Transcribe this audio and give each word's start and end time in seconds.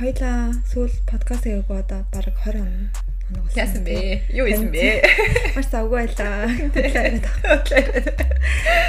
хоёлаа 0.00 0.56
сүүл 0.72 0.94
подкаст 1.04 1.44
хийгээгүй 1.44 1.76
одоо 1.84 2.00
баг 2.08 2.24
20 2.48 2.56
он 2.64 2.88
хоног 3.30 3.44
болсон. 3.44 3.60
Яасан 3.60 3.84
бэ? 3.84 4.22
Юу 4.32 4.46
хийсэн 4.48 4.70
бэ? 4.72 5.04
Маш 5.56 5.68
завгүй 5.70 6.08
байлаа. 6.08 6.48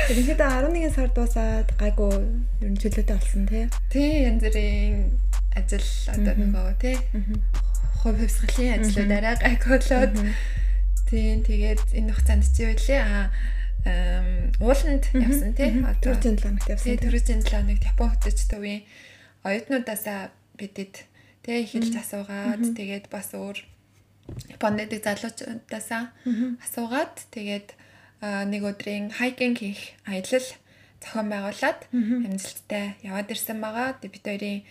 Тэгэхэд 0.07 0.39
11 0.39 0.95
сар 0.95 1.09
дуусаад 1.11 1.67
гайгүй 1.77 2.15
ер 2.63 2.71
нь 2.71 2.79
чөлөөтэй 2.79 3.11
болсон 3.11 3.43
тий. 3.45 3.67
Тий, 3.91 4.25
янз 4.25 4.41
бүрийн 4.41 5.19
ажил 5.55 5.87
одоо 6.15 6.33
нөгөө 6.39 6.79
тий. 6.81 6.97
Хувь 8.01 8.17
хөвсгөлийн 8.17 8.81
ажлуудаараа 8.81 9.35
гайгүй 9.43 9.77
болоод. 9.77 10.15
Тий 11.11 11.27
тэгээд 11.43 11.81
энэ 11.91 12.11
хугацаанд 12.15 12.47
чи 12.49 12.63
байлээ 12.71 13.01
аа 13.03 13.29
ууланд 14.63 15.05
явсан 15.11 15.53
тий 15.59 15.69
одоо. 15.83 16.15
Төрөжин 16.15 16.39
планет 16.39 16.65
явсан 16.71 16.87
тий 16.87 16.97
төрөжин 16.97 17.41
планет 17.45 17.83
Япон 17.85 18.09
хотч 18.15 18.47
төвийн 18.49 18.87
оюутнуудаасаа 19.45 20.29
бидэд 20.61 20.93
тий 21.41 21.59
хэлж 21.65 21.93
асуугаад 21.97 22.61
тэгээд 22.77 23.09
бас 23.09 23.33
өөр 23.33 23.57
Японд 24.53 24.93
залуучуудаасаа 24.93 26.13
асуугаад 26.61 27.15
тэгээд 27.33 27.73
нэг 28.21 28.61
өдрийн 28.61 29.09
хайкинг 29.09 29.57
хийх 29.57 29.97
аялал 30.05 30.47
зохион 31.01 31.27
байгуулад 31.33 31.79
амжилттай 31.91 32.95
яваад 33.01 33.33
ирсэн 33.33 33.57
байгаа. 33.57 33.97
Бид 33.97 34.21
хоёрын 34.21 34.61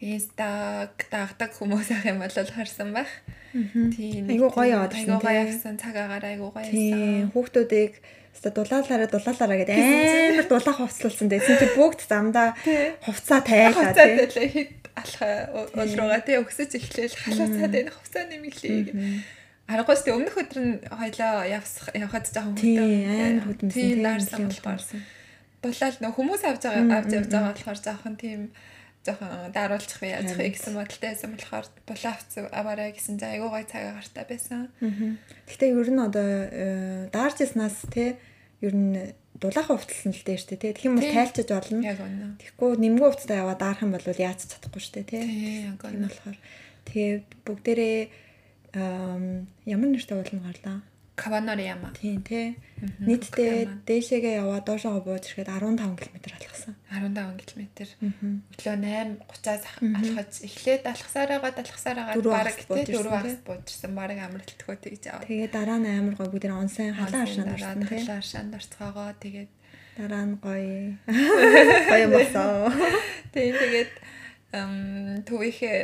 инстаг 0.00 0.96
дагдаг 1.12 1.52
хүмүүс 1.52 1.92
ах 1.92 2.08
юм 2.08 2.24
бол 2.24 2.32
харсан 2.32 2.96
байх. 2.96 3.12
Тийм. 3.52 4.24
Айгуу 4.32 4.50
гоё 4.50 4.80
яваад 4.80 4.96
ирсэн. 4.96 5.12
Айгуу 5.12 5.20
гоё 5.20 5.40
явсан. 5.44 5.74
Цаг 5.76 5.94
агаар 6.00 6.24
айгуу 6.24 6.50
гоё 6.50 6.64
явсан. 6.64 7.30
Хүүхдүүдийг 7.36 7.94
Өста 8.34 8.50
дулаалаараа 8.50 9.06
дулаалаараа 9.06 9.58
гэдэг 9.62 9.78
амар 9.78 10.48
дулаах 10.50 10.78
хувцлуулсан. 10.82 11.30
Тэгсэн 11.30 11.54
чи 11.54 11.66
бүгд 11.78 12.02
замдаа 12.02 12.50
хувцаа 13.06 13.46
тайлаа 13.46 13.94
тий. 13.94 14.74
Алха 14.94 15.50
уулруугаа 15.74 16.22
тий. 16.22 16.38
өгсөж 16.38 16.70
эхлээл. 16.78 17.18
Халууцаад 17.18 17.74
энэ 17.74 17.90
хувцаа 17.90 18.24
нэмэлээ. 18.30 18.94
Аргаас 19.66 20.02
тий 20.04 20.12
өмнөх 20.14 20.36
өдөр 20.38 20.60
нь 20.62 20.74
хоёлоо 20.86 21.42
явсах 21.48 21.90
явхад 21.96 22.26
жоохон 22.30 22.54
хөдөө. 22.58 23.72
Тийм 23.72 24.04
наарсан 24.04 24.46
болохоор. 24.46 24.82
Дулаал 25.64 25.98
нөх 25.98 26.14
хүмүүс 26.14 26.42
авч 26.44 26.62
байгаа 26.68 26.98
авч 27.00 27.10
явж 27.16 27.28
байгаа 27.32 27.52
болохоор 27.56 27.80
жоохон 27.80 28.14
тийм 28.20 28.40
жоохон 29.04 29.52
daarуулчих 29.52 30.00
вэ 30.00 30.08
яах 30.16 30.36
вэ 30.36 30.52
гэсэн 30.52 30.76
бодолтой 30.76 31.12
байсан 31.12 31.30
болохоор 31.36 31.66
булаавц 31.88 32.32
аваарай 32.52 32.92
гэсэн 32.96 33.20
за 33.20 33.32
айгуу 33.32 33.52
гой 33.52 33.64
цагаа 33.68 33.96
гартаа 34.00 34.24
байсан. 34.24 34.68
Гэхдээ 34.80 35.70
ер 35.76 35.90
нь 35.92 36.00
одоо 36.00 36.28
э, 36.48 37.08
даарч 37.12 37.44
яснаас 37.44 37.84
те 37.92 38.16
ер 38.64 38.74
нь 38.76 39.12
дулаах 39.40 39.68
хувцалсан 39.70 40.14
л 40.14 40.22
дээ 40.22 40.38
штэ 40.38 40.56
те. 40.56 40.72
Тэгэх 40.72 40.88
юм 40.88 40.96
бол 40.98 41.10
тайлчж 41.10 41.48
болно. 41.50 41.82
Тэгэхгүй 42.38 42.70
нэмгэн 42.78 43.02
хувцтай 43.02 43.38
яваа 43.42 43.56
даарах 43.58 43.82
юм 43.82 43.92
бол 43.94 44.06
яаж 44.06 44.46
чадахгүй 44.46 44.82
штэ 44.82 45.02
те. 45.04 45.18
Тийм 45.22 45.78
болохоор 45.78 46.38
тэгээ 46.86 47.12
бүгдээрээ 47.42 47.98
ямар 49.66 49.88
нэртэй 49.90 50.16
уулна 50.18 50.40
гарлаа. 50.46 50.78
Каванорияма. 51.14 51.94
Тийм 51.94 52.22
тий. 52.26 52.58
Нийтдээ 52.98 53.86
дээшээгээ 53.86 54.42
яваад 54.42 54.66
доошоо 54.66 54.98
бууж 54.98 55.30
ирэхэд 55.30 55.46
15 55.46 55.94
км 55.94 56.16
алхсан. 56.34 56.74
15 56.90 57.38
км. 57.46 57.62
Өглөө 58.50 58.76
8:30-аас 59.30 59.64
алхаж 59.78 60.32
эхлээд 60.42 60.82
алхасаар 60.90 61.30
байгаа 61.38 61.62
алхасаар 61.62 61.96
байгаа 62.02 62.18
баг 62.18 62.58
тий 62.58 62.98
4 62.98 63.14
багс 63.14 63.38
буужсан 63.46 63.92
баг 63.94 64.18
амралтгүй 64.18 64.76
тэгж 64.82 65.04
аваа. 65.14 65.28
Тэгээд 65.30 65.54
дараа 65.54 65.78
нь 65.78 65.86
амар 65.86 66.18
гой 66.18 66.28
бүгд 66.34 66.50
онсын 66.50 66.98
халаан 66.98 67.22
аршаанд 67.30 67.54
орсон 67.54 67.86
тий. 67.86 68.02
Халаан 68.02 68.18
аршаанд 68.18 68.52
орцгоогоо 68.58 69.10
тэгээд 69.22 69.50
дараа 70.02 70.24
нь 70.26 70.34
гоё 70.42 70.98
гоё 71.94 72.06
болсон. 72.10 72.74
Тэгээд 73.30 73.54
тэгээд 73.62 73.92
төвийнхээ 75.30 75.78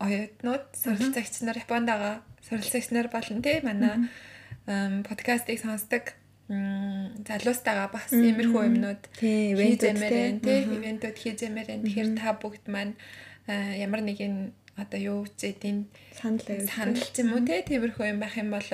оюутнууд 0.00 0.64
суралцагч 0.80 1.44
нар 1.44 1.60
Японд 1.60 1.88
байгаа 1.92 2.16
суралцагч 2.52 2.92
нар 2.92 3.08
болно 3.08 3.40
тий 3.40 3.64
манай 3.64 4.12
подкастыг 5.08 5.56
сонсдог 5.64 6.12
залуустайгаа 7.26 7.88
бас 7.88 8.12
иймэрхүү 8.12 8.62
юмнууд 8.68 9.02
ивентүүд 9.24 10.44
тий 10.44 10.60
ивентүүд 10.68 11.16
хийжэмээр 11.16 11.68
энэ 11.72 11.84
тэгэхээр 11.88 12.10
та 12.20 12.36
бүгд 12.36 12.64
маань 12.68 12.94
ямар 13.48 14.04
нэгэн 14.04 14.52
одоо 14.76 15.00
юу 15.00 15.18
үчээдийн 15.24 15.88
санал 16.12 16.44
санал 16.68 17.00
ч 17.00 17.24
юм 17.24 17.32
уу 17.32 17.42
тий 17.48 17.64
тиймэрхүү 17.64 18.04
юм 18.12 18.20
байх 18.20 18.36
юм 18.36 18.52
бол 18.52 18.68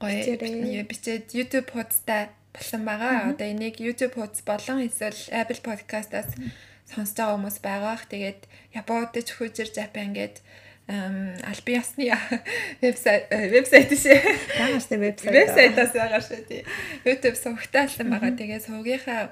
гоё 0.00 0.84
бичээд 0.88 1.32
YouTube 1.36 1.68
хуудастай 1.72 2.32
болсон 2.52 2.84
байгаа. 2.84 3.30
Одоо 3.30 3.46
энийг 3.52 3.76
YouTube 3.80 4.16
хуудас 4.16 4.42
болон 4.42 4.80
эсвэл 4.88 5.20
Apple 5.28 5.60
Podcast-аас 5.60 6.30
сонсож 6.88 7.16
байгаа 7.16 7.36
хүмүүс 7.36 7.58
байгаах. 7.60 8.02
Тэгээд 8.08 8.40
Японд 8.80 9.14
ч 9.14 9.28
хүйжэр 9.36 9.70
Japan 9.76 10.16
гэдэг 10.16 10.40
албан 10.90 11.74
ёсны 11.78 12.10
вебсайт 12.82 13.30
вебсайт 13.30 13.90
шээ. 13.94 14.18
Байгаа 14.58 14.80
штэ 14.82 14.96
вебсайт. 14.98 15.34
Вебсайтаас 15.34 15.92
байгаа 15.94 16.20
штэ 16.20 16.42
тий. 16.50 16.62
YouTube 17.06 17.38
сувгтаалсан 17.38 18.10
байгаа. 18.10 18.34
Тэгээ 18.34 18.66
сувгийнхаа 18.66 19.30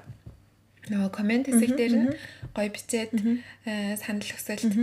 нөгөө 0.89 1.11
комент 1.13 1.45
хэсэг 1.51 1.75
дээр 1.75 1.93
нь 1.99 2.09
гоё 2.55 2.69
бичээд 2.71 3.11
санал 4.01 4.31
өсөлт 4.33 4.73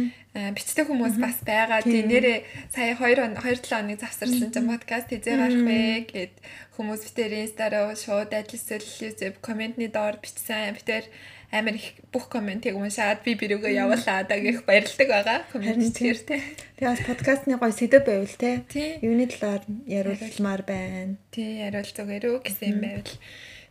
бичдэг 0.55 0.87
хүмүүс 0.87 1.17
бас 1.19 1.41
байгаа. 1.43 1.81
Тий 1.83 2.05
нэрээ 2.05 2.71
сая 2.71 2.95
2 2.95 3.35
2 3.35 3.41
7 3.41 3.67
хоног 3.67 3.99
завсарсан 3.99 4.53
чинь 4.53 4.71
подкаст 4.71 5.11
хийжээ 5.11 5.37
гарах 5.41 5.65
вэ 5.67 5.81
гэд 6.13 6.35
хүмүүс 6.77 7.01
битэр 7.11 7.33
инстараа 7.43 7.97
шууд 7.97 8.31
ажилласэл 8.37 8.87
YouTube 9.03 9.37
комментний 9.43 9.91
доор 9.91 10.21
бичсэн. 10.23 10.77
Битэр 10.79 11.09
амар 11.53 11.75
их 11.79 11.95
бүх 12.13 12.29
комментиг 12.29 12.75
уншаад 12.75 13.23
би 13.23 13.39
бирүүгөө 13.39 13.73
явуулаад 13.73 14.31
гэх 14.31 14.67
баярлдаг 14.67 15.09
байгаа. 15.09 15.39
Комментээр 15.53 16.19
тий. 16.27 16.43
Тэгээ 16.77 16.91
бас 16.91 17.03
подкастны 17.07 17.55
гоё 17.59 17.73
сэдв 17.73 18.03
байвал 18.03 18.35
тий. 18.35 18.99
Юуны 19.03 19.31
талаар 19.31 19.63
яриулмаар 19.87 20.63
байна. 20.67 21.17
Тий, 21.31 21.63
яриул 21.63 21.87
зүгээр 21.87 22.25
үү 22.27 22.37
гэсэн 22.43 22.67
юм 22.67 22.79
байвал 22.83 23.15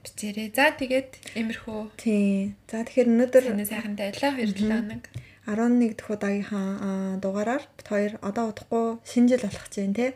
бичээрэй. 0.06 0.48
За 0.56 0.72
тэгээд 0.72 1.12
имерхүү. 1.36 1.82
Тий. 2.00 2.56
За 2.72 2.86
тэгэхээр 2.86 3.12
өнөөдөр 3.12 3.44
сайхан 3.66 3.96
дайлаа 4.00 4.32
2 4.40 4.54
7 4.54 4.72
хоног. 4.72 5.04
11 5.46 5.94
дахь 5.98 6.10
удаагийнхаа 6.10 7.20
дугаараар 7.22 7.64
бит 7.78 7.88
хоёр 7.88 8.14
одоо 8.22 8.50
удахгүй 8.50 8.86
шинэ 9.06 9.30
жил 9.36 9.46
болох 9.46 9.66
гэж 9.68 9.76
байна 9.82 9.98
тий. 10.00 10.12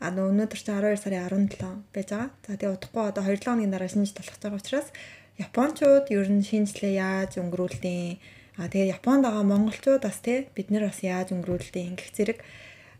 А 0.00 0.08
өнөөдөр 0.12 0.58
чи 0.60 0.68
12 0.70 1.02
сарын 1.02 1.50
17 1.50 1.58
байж 1.92 2.08
байгаа. 2.12 2.30
За 2.46 2.56
тэгээ 2.56 2.76
удахгүй 2.76 3.04
одоо 3.08 3.22
2 3.24 3.40
7 3.40 3.44
хоногийн 3.44 3.72
дараа 3.72 3.90
шинэ 3.92 4.06
жил 4.08 4.16
болох 4.20 4.36
гэж 4.36 4.42
байгаа 4.44 4.62
учраас 4.62 4.88
Япончууд 5.38 6.06
ер 6.14 6.28
нь 6.30 6.44
шинжлээ 6.44 6.98
яаж 7.00 7.38
өнгөрүүлдэг 7.42 8.42
А 8.54 8.70
тэгээ 8.70 8.94
Японд 8.94 9.26
байгаа 9.26 9.42
монголчууд 9.42 10.06
бас 10.06 10.22
тий 10.22 10.46
бид 10.54 10.70
нар 10.70 10.86
бас 10.86 11.02
яаж 11.02 11.34
өнгөрүүлдэг 11.34 11.82
ингэх 11.90 12.10
зэрэг 12.14 12.38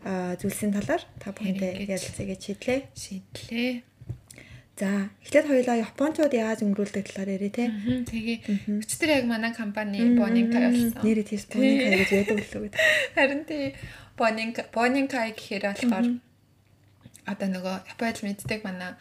зүйлсийн 0.03 0.75
талаар 0.75 1.03
та 1.23 1.31
бүхэнтэй 1.31 1.87
ярилцъя 1.87 2.27
гэж 2.27 2.39
шийдлээ. 2.43 2.79
Шийдлээ. 2.91 3.73
За 4.75 5.07
эхлээд 5.23 5.47
хоёлаа 5.47 5.79
Япончууд 5.79 6.33
яаж 6.35 6.59
өнгөрүүлдэг 6.67 7.07
талаар 7.07 7.39
ярив 7.39 7.55
тий. 7.55 7.71
Тэгээ 7.71 8.37
өчтөр 8.83 9.09
яг 9.15 9.25
манай 9.31 9.55
компани 9.55 10.03
Boninkai 10.19 10.59
болсон. 10.67 10.99
Нэрээ 11.07 11.23
тийш 11.23 11.47
Boninkai 11.47 12.03
гэж 12.03 12.09
байдаг 12.11 12.37
л 12.43 12.55
үү. 12.59 12.69
Харин 13.15 13.41
тий 13.47 13.63
Boninkai 14.19 14.67
Boninkai 14.75 15.39
гэхээр 15.39 15.71
болохоор 15.71 16.19
одоо 17.31 17.47
нөгөө 17.47 17.75
Японд 17.95 18.17
мэддэг 18.27 18.59
манай 18.67 18.99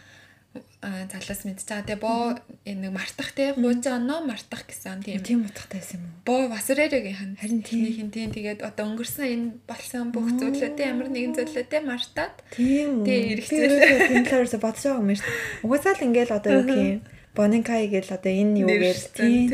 залаас 0.85 1.43
мэдчихэж 1.49 1.69
байгаа. 1.69 1.89
Тэгээ 1.89 2.05
боо 2.05 2.37
нэг 2.69 2.93
мартах 2.93 3.31
те 3.33 3.57
гууж 3.57 3.85
оноо 3.89 4.21
мартах 4.29 4.69
гэсэн 4.69 5.01
тийм. 5.01 5.25
Тийм 5.25 5.41
утгатай 5.49 5.81
байсан 5.81 6.01
юм 6.01 6.13
уу? 6.13 6.21
Боо 6.29 6.43
Васурэрэгийн 6.53 7.17
хан. 7.17 7.33
Харин 7.41 7.63
тиймийнхэн 7.65 8.11
тийм 8.13 8.31
тэгээд 8.37 8.61
одоо 8.61 8.85
өнгөрсөн 8.93 9.25
энэ 9.25 9.47
болсон 9.65 10.13
бүх 10.13 10.29
зүйлүүдээ 10.37 10.91
ямар 10.93 11.09
нэгэн 11.09 11.35
зүйлүүдээ 11.41 11.83
мартаад 11.89 12.35
тийм. 12.53 13.01
Тэгээ 13.09 13.33
эргэцээ. 13.33 14.09
Тийм 14.13 14.25
талаараа 14.29 14.61
бодож 14.61 14.85
байгаа 14.85 15.01
юм 15.01 15.11
шүү 15.17 15.25
дээ. 15.25 15.65
Угаасаа 15.65 15.95
л 15.97 16.05
ингээл 16.05 16.37
одоо 16.37 16.53
юу 16.53 16.65
гэх 16.69 16.83
юм. 16.85 17.01
Бонинкай 17.33 17.83
гэл 17.89 18.11
одоо 18.13 18.33
энэ 18.33 18.59
юу 18.61 18.69
гээл 18.69 19.07
тийм. 19.17 19.49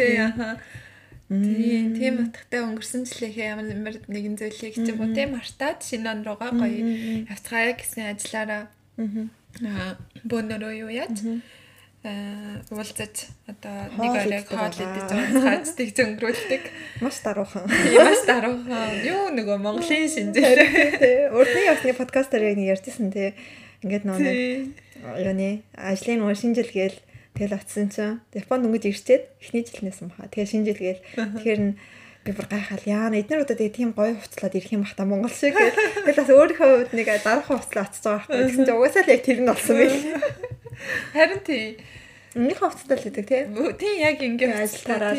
Тийм 1.30 1.94
тийм 1.94 2.14
утгатай 2.26 2.60
өнгөрсөн 2.66 3.06
жилийнхээ 3.06 3.54
ямар 3.54 3.96
нэгэн 4.10 4.34
зүйлийг 4.34 4.74
ч 4.74 4.86
юм 4.90 4.98
уу 4.98 5.14
тийм 5.14 5.38
мартаад 5.38 5.78
шинэ 5.78 6.10
он 6.10 6.20
руугаа 6.26 6.50
гоё 6.58 6.82
явцгаая 7.30 7.78
гэсэн 7.78 8.18
ажиллаараа 8.18 8.66
Аа 9.00 9.39
бөөнөрөө 10.24 10.72
юу 10.86 10.90
яаж 10.90 11.42
аа 12.00 12.64
уулзаж 12.72 13.28
одоо 13.44 13.76
нэг 14.00 14.12
оройг 14.24 14.48
хоол 14.48 14.72
идэж 14.72 15.10
ууцгаач 15.12 15.66
тэг 15.76 15.88
зөнгөрүүлдэг. 15.92 16.62
Маш 17.04 17.20
даруухан. 17.20 17.68
Маш 17.68 18.20
даруухан. 18.24 19.04
Юу 19.04 19.28
нөгөө 19.36 19.58
Монголын 19.60 20.08
шинжээр. 20.08 21.28
Урдны 21.36 21.60
ясны 21.68 21.92
подкастаар 21.92 22.48
яг 22.48 22.56
нэг 22.56 22.72
ярьжсэн 22.72 23.12
тий. 23.12 23.36
Ингээд 23.84 24.08
нөө 24.08 24.16
юуны 25.20 25.60
ажлын 25.76 26.24
нөгөө 26.24 26.36
шинжил 26.40 26.72
гээл 26.72 26.96
тэгэл 27.36 27.56
очсон 27.60 27.92
чинь 27.92 28.20
Японд 28.32 28.64
өнгөж 28.64 28.84
ирчээд 28.88 29.22
эхний 29.40 29.64
жилнээс 29.68 30.00
юм 30.00 30.12
хаа. 30.16 30.32
Тэгээ 30.32 30.52
шинжил 30.56 30.80
гээл 30.80 31.04
тэгэхээр 31.16 31.60
нь 31.60 31.76
би 32.30 32.36
бүр 32.38 32.46
гайхал 32.46 32.84
яа 32.86 33.10
эднэр 33.10 33.42
удаа 33.42 33.58
тэгээ 33.58 33.74
тийм 33.74 33.90
гоё 33.90 34.14
хувцлаад 34.14 34.54
ирэх 34.54 34.70
юм 34.70 34.86
бах 34.86 34.94
та 34.94 35.02
Монгол 35.02 35.34
шиг. 35.34 35.58
Гэл 35.58 35.74
тэгэл 36.06 36.20
бас 36.22 36.30
өөрийнхөө 36.30 36.70
хувьд 36.70 36.92
нэг 36.94 37.08
дарах 37.26 37.50
хувцлаа 37.50 37.90
очиж 37.90 38.04
байгаа 38.06 38.30
байхгүй. 38.30 38.46
Гэсэн 38.46 38.64
чинь 38.70 38.76
угаасаа 38.78 39.02
л 39.02 39.10
яг 39.10 39.22
тэр 39.26 39.38
нь 39.42 39.50
болсон 39.50 39.76
байл 39.82 39.98
харин 41.10 41.42
тий. 41.42 41.64
Өмнөх 42.38 42.58
хавцтай 42.62 42.96
л 42.96 43.06
гэдэг 43.10 43.26
тий. 43.26 43.42
Тийм 43.50 43.94
яг 43.98 44.18
ингээд 44.22 44.54
ажиллаараа 44.62 45.14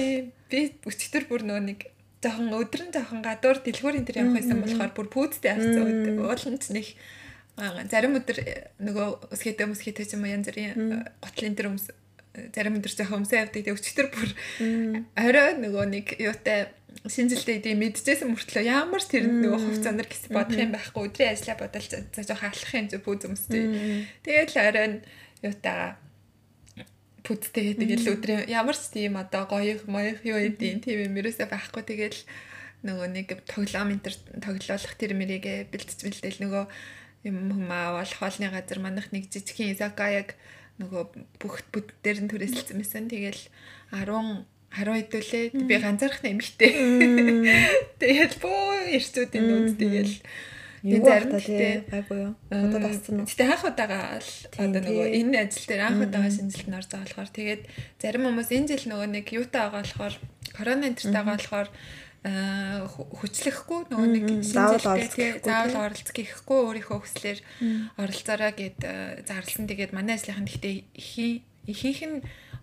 би 0.47 0.59
өчтөр 0.87 1.23
бүр 1.27 1.43
нөө 1.43 1.59
нэг 1.59 1.79
жоохон 2.23 2.55
өдрөн 2.55 2.89
жоохон 2.95 3.19
гадуур 3.25 3.57
дэлгүүр 3.59 3.97
энэ 3.99 4.07
төр 4.07 4.19
явах 4.23 4.35
байсан 4.39 4.57
болохоор 4.63 4.91
бүр 4.95 5.07
пүүдтэй 5.11 5.51
авцсан 5.51 6.21
ууланд 6.21 6.63
нэг 6.71 6.87
зарим 7.91 8.15
өдөр 8.15 8.37
нөгөө 8.79 9.07
өсгөөдөө 9.35 9.67
мөсгөөдөө 9.73 10.05
ч 10.07 10.11
юм 10.15 10.23
уу 10.23 10.31
янз 10.31 10.47
бүрийн 10.47 11.03
готлын 11.19 11.57
төр 11.57 11.67
өмс 11.73 11.89
зарим 12.31 12.77
өдөр 12.79 12.93
жоохон 12.95 13.23
өмсөө 13.23 13.39
явдаг. 13.43 13.59
Тэгээ 13.59 13.75
өчтөр 13.75 14.07
бүр 14.15 14.29
орой 15.19 15.51
нөгөө 15.59 15.85
нэг 15.91 16.05
юутай 16.15 16.71
шинжилтэй 17.07 17.57
идэв 17.57 17.77
мэдчихсэн 17.79 18.29
мөртлөө 18.29 18.63
ямар 18.67 19.01
тэрэнд 19.01 19.41
нөгөө 19.41 19.61
хувц 19.63 19.85
анар 19.89 20.07
гэсэн 20.07 20.31
бодох 20.35 20.59
юм 20.59 20.71
байхгүй 20.75 21.01
өдрийн 21.07 21.33
ажиллаа 21.33 21.57
бодолч 21.57 21.91
за 21.91 22.21
жоохон 22.21 22.51
алах 22.51 22.73
юм 22.77 22.88
зү 22.91 22.97
пүүз 23.01 23.21
өмсдөй. 23.25 23.63
Тэгээд 24.21 24.49
л 24.53 24.59
орой 24.61 24.88
нь 24.91 24.97
юутаа 25.41 25.97
пүдтэй 27.25 27.73
тэгэл 27.77 28.13
өдрийн 28.17 28.45
ямар 28.49 28.77
ч 28.77 28.93
тийм 28.93 29.17
одоо 29.17 29.49
гоё 29.49 29.81
моёх 29.89 30.21
юу 30.25 30.38
эдийн 30.38 30.81
тийм 30.81 31.09
юм 31.09 31.17
ерөөсөө 31.17 31.47
байхгүй. 31.49 31.83
Тэгэл 31.85 32.19
нөгөө 32.85 33.07
нэг 33.13 33.27
тоглоом 33.45 33.94
энэ 33.94 34.05
тоглоулах 34.41 34.94
тэр 34.97 35.13
мэрийгэ 35.13 35.69
бэлтж 35.69 36.01
бэлдээл 36.01 36.41
нөгөө 36.44 36.65
юм 37.29 37.35
хүмүүс 37.53 37.77
авах 37.77 38.13
хоолны 38.17 38.49
газар 38.49 38.79
манах 38.81 39.13
нэг 39.13 39.29
жижигхэн 39.29 39.77
изакаяг 39.77 40.33
нөгөө 40.81 41.03
бүх 41.37 41.61
бүд 41.69 41.94
дээр 42.01 42.25
нь 42.25 42.31
түрээсэлсэн 42.33 42.77
байсан. 42.81 43.05
Тэгэл 43.05 43.41
10 43.94 44.45
10 44.71 44.88
хэдүүлээ 44.88 45.45
би 45.68 45.75
ганцаарх 45.83 46.23
нэмэгтэй 46.23 46.73
тэгэл 48.00 48.35
бөө 48.39 48.95
ирчүүдийн 48.95 49.45
нүүд 49.45 49.75
тэгэл. 49.75 50.15
Тэгээ 50.81 51.06
зарим 51.06 51.38
тий. 51.38 51.83
Гайгүй 51.91 52.18
юу. 52.25 52.33
Одоо 52.50 52.79
тасцсан 52.81 53.21
уу. 53.21 53.29
Гэтэ 53.29 53.45
анх 53.45 53.68
удаага 53.68 54.18
л 54.18 54.31
одоо 54.57 54.81
нөгөө 54.81 55.07
энэ 55.13 55.38
ажил 55.45 55.65
дээр 55.69 55.83
анх 55.85 56.01
удаага 56.07 56.33
шинжилт 56.33 56.69
нор 56.71 56.85
заа 56.88 57.06
болохоор 57.06 57.29
тэгээд 57.29 57.63
зарим 58.01 58.25
хүмүүс 58.25 58.50
энэ 58.50 58.69
жил 58.73 58.85
нөгөө 58.89 59.07
нэг 59.13 59.25
юутай 59.29 59.62
байгаа 59.62 59.83
болохоор 59.85 60.15
корона 60.56 60.89
энтертэй 60.89 61.13
байгаа 61.13 61.38
болохоор 61.38 61.69
хүчлэхгүй. 62.21 63.81
Нөгөө 63.94 64.09
нэг 64.09 64.25
шинжилтээ 64.41 65.45
заавал 65.45 65.89
оролцох 65.89 66.18
гэхгүй. 66.18 66.59
Өөрийнхөө 66.65 66.97
хүслээр 67.01 67.39
оролцоорой 68.01 68.53
гэд 68.57 68.79
зарласан. 69.25 69.69
Тэгээд 69.69 69.94
манай 69.94 70.18
ажлынхан 70.18 70.50
гэхдээ 70.50 70.75
ихийнх 71.65 72.01
нь 72.09 72.18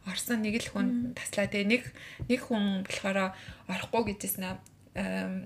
орсон 0.07 0.43
нэг 0.45 0.63
л 0.63 0.71
хүн 0.71 1.17
таслаа. 1.19 1.51
Тэгээ 1.51 1.67
нэг 1.67 1.83
нэг 2.31 2.41
хүн 2.45 2.85
болохоор 2.87 3.35
орохгүй 3.67 4.15
гэжсэн 4.15 4.45
аа. 4.45 4.59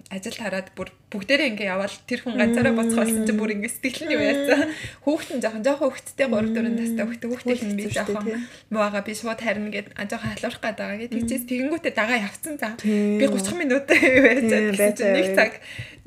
Ажил 0.09 0.33
хараад 0.33 0.73
бүр 0.73 0.89
бүгдээрээ 1.13 1.53
ингээ 1.53 1.69
яваал 1.69 1.93
тэр 2.09 2.25
хүн 2.25 2.41
ганцаараа 2.41 2.73
боцгоолсон 2.73 3.29
чинь 3.29 3.37
бүр 3.37 3.53
ингээ 3.53 3.69
сэтгэл 3.69 4.09
нь 4.09 4.15
юу 4.17 4.25
яасан 4.25 4.73
хүүхэд 5.05 5.31
нь 5.37 5.43
жоохон 5.45 5.61
жоохон 5.61 5.93
хүүхэдтэй 5.93 6.25
3 6.25 6.57
4 6.57 6.73
настай 6.73 7.05
хүүхдээ 7.05 7.29
хүүхдээ 7.29 7.69
нь 7.69 7.77
би 7.77 7.85
жоохон 7.93 8.25
муугаа 8.73 9.05
би 9.05 9.13
шууд 9.13 9.41
харина 9.45 9.69
гэд 9.69 9.93
жоохон 10.09 10.31
халуурах 10.33 10.57
гээд 10.57 10.79
байгаа 10.81 10.99
гэд 11.05 11.13
тийчээс 11.13 11.45
тэгэнгүүтээ 11.53 11.93
дагаа 11.93 12.19
явцсан 12.25 12.55
за 12.57 12.69
би 12.81 13.25
30 13.29 13.61
минут 13.61 13.85
байсан 13.93 15.13
нэг 15.21 15.27
цаг 15.37 15.53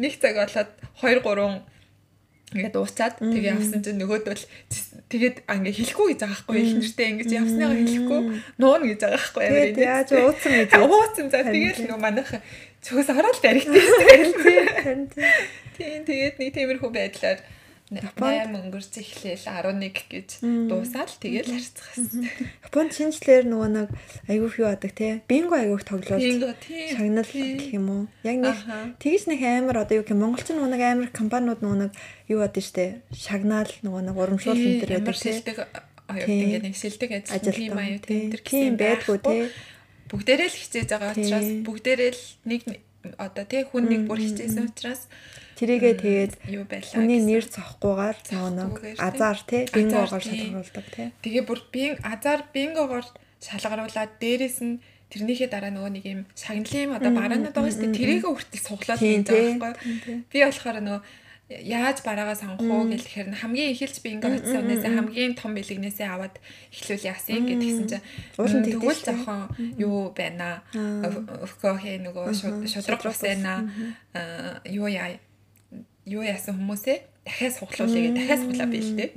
нэг 0.01 0.13
цаг 0.17 0.33
болоод 0.41 0.69
2 1.05 1.21
3 1.21 1.75
ингээд 2.55 2.75
уучаад 2.79 3.19
тэгээ 3.19 3.51
явсан 3.51 3.81
чинь 3.83 3.99
нөгөөдөл 3.99 4.43
тэгээд 5.11 5.37
ингээ 5.45 5.73
хэлэхгүй 5.77 6.07
гэж 6.13 6.19
байгаа 6.21 6.33
байхгүй 6.33 6.57
их 6.61 6.73
нэртэй 6.81 7.07
ингэж 7.11 7.29
явсныгаа 7.39 7.77
хэлэхгүй 7.77 8.21
нуун 8.57 8.83
гэж 8.89 8.99
байгаа 9.01 9.21
байхгүй 9.21 9.43
амир 9.45 9.77
яаж 9.77 10.09
ууцсан 10.17 10.53
гэж 10.59 10.71
ууцсан 10.81 11.27
за 11.29 11.39
тэгээд 11.45 11.77
нөө 11.85 11.99
манайхан 12.01 12.41
Чөөс 12.85 13.09
ороод 13.09 13.41
даригдсан. 13.45 15.09
Тийм 15.73 16.01
тэгээд 16.05 16.37
нэг 16.37 16.53
тиймэрхүү 16.53 16.91
байдлаар 16.93 17.41
Японд 17.93 18.57
өнгөрч 18.65 18.97
эхлээл 18.97 19.45
11 19.45 20.09
гэж 20.09 20.29
дуусаад 20.41 21.11
тэгээд 21.21 21.47
харьцах 21.53 21.85
гэсэн. 21.93 22.25
Японд 22.65 22.91
шинжлэр 22.97 23.45
нөгөө 23.45 23.69
нэг 23.77 23.87
айгүйх 24.25 24.55
юу 24.57 24.69
адаг 24.73 24.91
те. 24.97 25.21
Бинго 25.29 25.53
айгүйх 25.53 25.85
тоглолт. 25.85 26.65
Шагнал 26.65 27.29
гэх 27.29 27.77
юм 27.77 27.87
уу? 27.93 28.03
Яг 28.25 28.41
нэг 28.41 28.57
тэгж 28.97 29.29
нэг 29.29 29.41
амар 29.45 29.85
одоо 29.85 30.01
юу 30.01 30.05
гэх 30.09 30.17
монголч 30.17 30.49
нөгөө 30.49 30.69
нэг 30.73 30.81
амар 30.81 31.09
компаниуд 31.13 31.61
нөгөө 31.61 31.79
нэг 31.85 31.91
юу 32.25 32.41
адаг 32.41 32.65
штэ. 32.65 33.05
Шагнаал 33.13 33.69
нөгөө 33.85 34.01
нэг 34.01 34.15
урамшуул 34.17 34.57
энэ 34.57 34.81
төр 34.81 34.91
байдаг 34.97 35.17
те. 35.21 35.69
Аюулт 36.09 36.29
ингээд 36.29 36.65
нэг 36.65 36.75
шилдэг 36.77 37.11
ажил 37.21 37.53
тийм 37.53 37.77
аюу 37.77 38.01
те. 38.01 38.33
Тэр 38.33 38.41
гэсэн 38.41 38.77
байдгүй 38.81 39.17
те 39.21 39.37
бүгдээрээ 40.09 40.49
л 40.49 40.59
хичээж 40.61 40.89
байгаа 40.93 41.13
учраас 41.17 41.49
бүгдээрээ 41.65 42.11
л 42.13 42.23
нэг 42.45 42.61
одоо 43.17 43.45
тий 43.45 43.65
хүн 43.65 43.89
нэг 43.89 44.01
бүр 44.05 44.21
хичээсэн 44.21 44.69
учраас 44.69 45.09
тэрийгээ 45.55 45.95
тэгээд 46.03 46.33
хүний 46.91 47.19
нэр 47.23 47.45
цохохгүйгээр 47.47 48.17
нөгөө 48.59 48.99
азар 48.99 49.39
тий 49.47 49.63
бингогоор 49.71 50.23
шалгаруулдаг 50.23 50.85
тий. 50.91 51.07
Тэгээ 51.23 51.43
бүр 51.47 51.59
бин 51.71 51.93
азар 52.03 52.43
бингогоор 52.51 53.05
шалгаруулад 53.39 54.11
дээрэс 54.19 54.59
нь 54.63 54.81
тэрнийхээ 55.11 55.49
дараа 55.51 55.71
нөгөө 55.71 55.91
нэг 55.95 56.05
юм 56.05 56.21
шагналын 56.35 56.97
одоо 56.97 57.11
бараанууд 57.15 57.55
байгаа 57.55 57.71
шүү 57.71 57.83
дээ. 57.87 57.99
тэрийгээ 57.99 58.31
хүртэл 58.31 58.67
суглаад 58.67 58.99
байгаа 58.99 59.59
байхгүй. 59.63 60.15
Би 60.31 60.37
болохоор 60.43 60.79
нөгөө 60.83 61.01
яаж 61.45 62.01
бараагаа 62.01 62.35
сонгох 62.35 62.65
уу 62.65 62.89
гэхээр 62.89 63.37
хамгийн 63.37 63.69
эхэлж 63.77 64.01
би 64.01 64.17
ингээ 64.17 64.41
утсан 64.41 64.65
үнээсээ 64.65 64.91
хамгийн 64.97 65.33
том 65.37 65.53
бэлгнээсээ 65.53 66.07
аваад 66.09 66.41
эхлүүл 66.73 67.05
яасан 67.05 67.45
гэдгийгсэн 67.45 67.85
чинь. 67.85 68.05
Тэгвэл 68.65 69.01
жоохон 69.05 69.41
юу 69.77 70.09
байна? 70.17 70.65
Өөхөө 70.73 72.01
нөгөө 72.01 72.25
шудраг 72.65 73.01
бас 73.05 73.21
байна 73.21 73.61
юу 74.65 74.89
яа 74.89 75.13
юу 76.05 76.21
яасан 76.21 76.57
хүмүүсээ 76.57 76.97
дахиад 77.25 77.53
суглуулъя 77.57 78.01
гэ 78.05 78.11
дахиад 78.13 78.41
суглаа 78.45 78.69
би 78.69 78.79
л 78.79 78.93
дээ. 78.93 79.09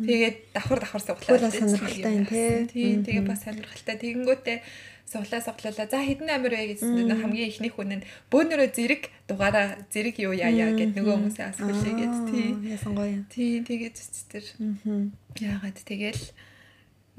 Тэгээд 0.00 0.36
давхар 0.56 0.80
давхар 0.80 1.02
суглаа. 1.04 1.50
Сонирхолтой 1.52 2.12
юм 2.16 2.26
тий. 2.26 2.64
Тийм 2.72 3.04
тэгээ 3.04 3.24
бас 3.28 3.44
сонирхолтой. 3.44 3.96
Тэгэнгүүтээ 4.00 4.58
суглаа 5.04 5.40
суглуулаа. 5.44 5.86
За 5.86 6.00
хэдэн 6.00 6.32
амир 6.32 6.56
вэ 6.56 6.72
гэсэн 6.72 7.04
нэг 7.04 7.20
хамгийн 7.20 7.48
ихний 7.52 7.68
хүн 7.68 8.00
нь 8.00 8.06
бөөнөрөө 8.32 8.68
зэрэг 8.72 9.02
дугаараа 9.28 9.76
зэрэг 9.92 10.16
юу 10.24 10.32
яая 10.32 10.72
гэд 10.72 10.96
нөгөө 10.96 11.14
хүмүүсээ 11.20 11.46
асуулъя 11.52 11.94
гэд 12.00 12.14
тий. 12.32 12.48
Ясан 12.72 12.92
гоё. 12.96 13.20
Тий 13.28 13.60
тэгээд 13.60 13.96
тэр. 14.32 14.44
Яагаад 15.36 15.78
тэгэл 15.84 16.24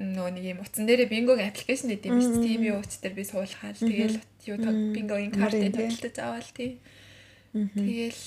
нөгөө 0.02 0.31
нэг 0.34 0.46
юм 0.57 0.60
утсан 0.66 0.90
дээрээ 0.90 1.13
бингогийн 1.13 1.54
аппликейшн 1.54 1.94
гэдэг 1.94 2.10
юм 2.10 2.19
шүү 2.19 2.34
дээ. 2.42 2.50
Тийм 2.50 2.62
юу 2.66 2.78
утас 2.81 3.00
дээр 3.00 3.16
би 3.16 3.24
суулгаад 3.24 3.78
тэгэл 3.78 4.18
юу 4.50 4.57
бингогийн 4.92 5.31
картыг 5.31 5.71
төлөлдөж 5.71 6.16
аваад 6.19 6.50
тий. 6.52 6.81
Тэгэл 7.56 8.21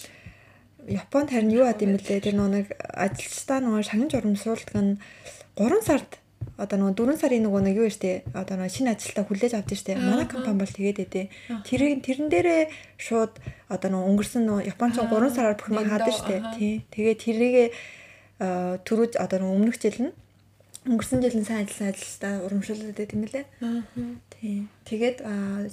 Японд 0.87 1.35
харин 1.35 1.51
юу 1.51 1.67
ад 1.67 1.83
юм 1.83 1.99
бэлээ 1.99 2.23
тэр 2.23 2.39
нэг 2.39 2.71
ажилчдаа 2.79 3.59
нөгөө 3.65 3.83
шагнаж 3.83 4.13
урамсуулдаг 4.15 4.77
нь 4.79 5.01
3 5.59 5.83
сард 5.83 6.23
одоо 6.59 6.77
нөгөө 6.79 6.95
4 6.99 7.23
сарын 7.23 7.43
нөгөө 7.47 7.63
нэг 7.67 7.77
юу 7.79 7.91
штэ 7.91 8.27
одоо 8.35 8.59
нөгөө 8.59 8.75
шинэ 8.75 8.95
ажилтаа 8.95 9.25
хүлээж 9.27 9.53
авдаг 9.55 9.79
штэ 9.79 9.95
манай 9.95 10.27
компани 10.27 10.59
бол 10.59 10.75
тэгээд 10.75 10.99
өгдөө 11.07 11.25
тэр 11.63 11.81
тэрэн 12.03 12.29
дээрээ 12.31 12.63
шууд 12.99 13.33
одоо 13.71 13.89
нөгөө 13.95 14.09
өнгөрсөн 14.11 14.43
нөгөө 14.43 14.67
Японч 14.75 14.95
3 14.99 15.35
сараар 15.35 15.55
бүх 15.55 15.71
юм 15.71 15.87
хаадаг 15.87 16.15
штэ 16.19 16.37
тий. 16.59 16.83
Тэгээд 16.91 17.19
тэрийгээ 17.23 17.69
түрүүж 18.87 19.13
одоо 19.23 19.39
нөгөө 19.39 19.55
өмнөх 19.55 19.79
жил 19.79 19.99
нь 20.03 20.13
өнгөрсөн 20.87 21.23
жил 21.23 21.39
нь 21.39 21.47
сайн 21.47 21.63
ажилласан 21.63 21.91
ажилтаа 21.95 22.35
урамшуулдаг 22.47 22.87
гэдэг 22.91 23.15
юм 23.15 23.25
лээ 23.31 23.45
тий. 24.35 24.67
Тэгээд 24.83 25.19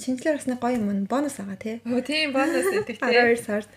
шинжлэр 0.01 0.37
басны 0.37 0.57
гоё 0.61 0.77
юм 0.77 1.09
бонус 1.09 1.37
байгаа 1.41 1.57
тий. 1.57 1.75
Оо 1.81 2.01
тийм 2.05 2.29
бонус 2.29 2.69
гэдэг 2.69 2.97
тий 3.01 3.09
12 3.09 3.41
сард 3.41 3.69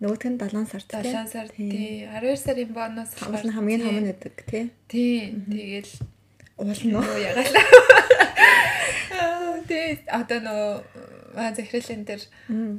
нөгөөх 0.00 0.24
нь 0.30 0.38
7 0.40 0.66
сард 0.70 0.88
тий. 0.88 1.12
7 1.12 1.26
сард 1.28 1.52
тий. 1.52 2.08
12 2.08 2.36
сарын 2.40 2.70
бонус 2.72 3.10
хамгийн 3.20 3.82
хамгийн 3.82 4.06
гэдэг 4.14 4.36
тий. 4.48 4.64
Тий. 4.88 5.36
Тэгэл 5.50 5.92
уулна. 6.56 6.98
Уу 7.02 7.18
ягаалаа. 7.18 7.66
Тэгээ 9.68 10.08
одоо 10.08 10.38
нөө 10.40 10.68
захирлын 11.56 12.02
дээр 12.04 12.22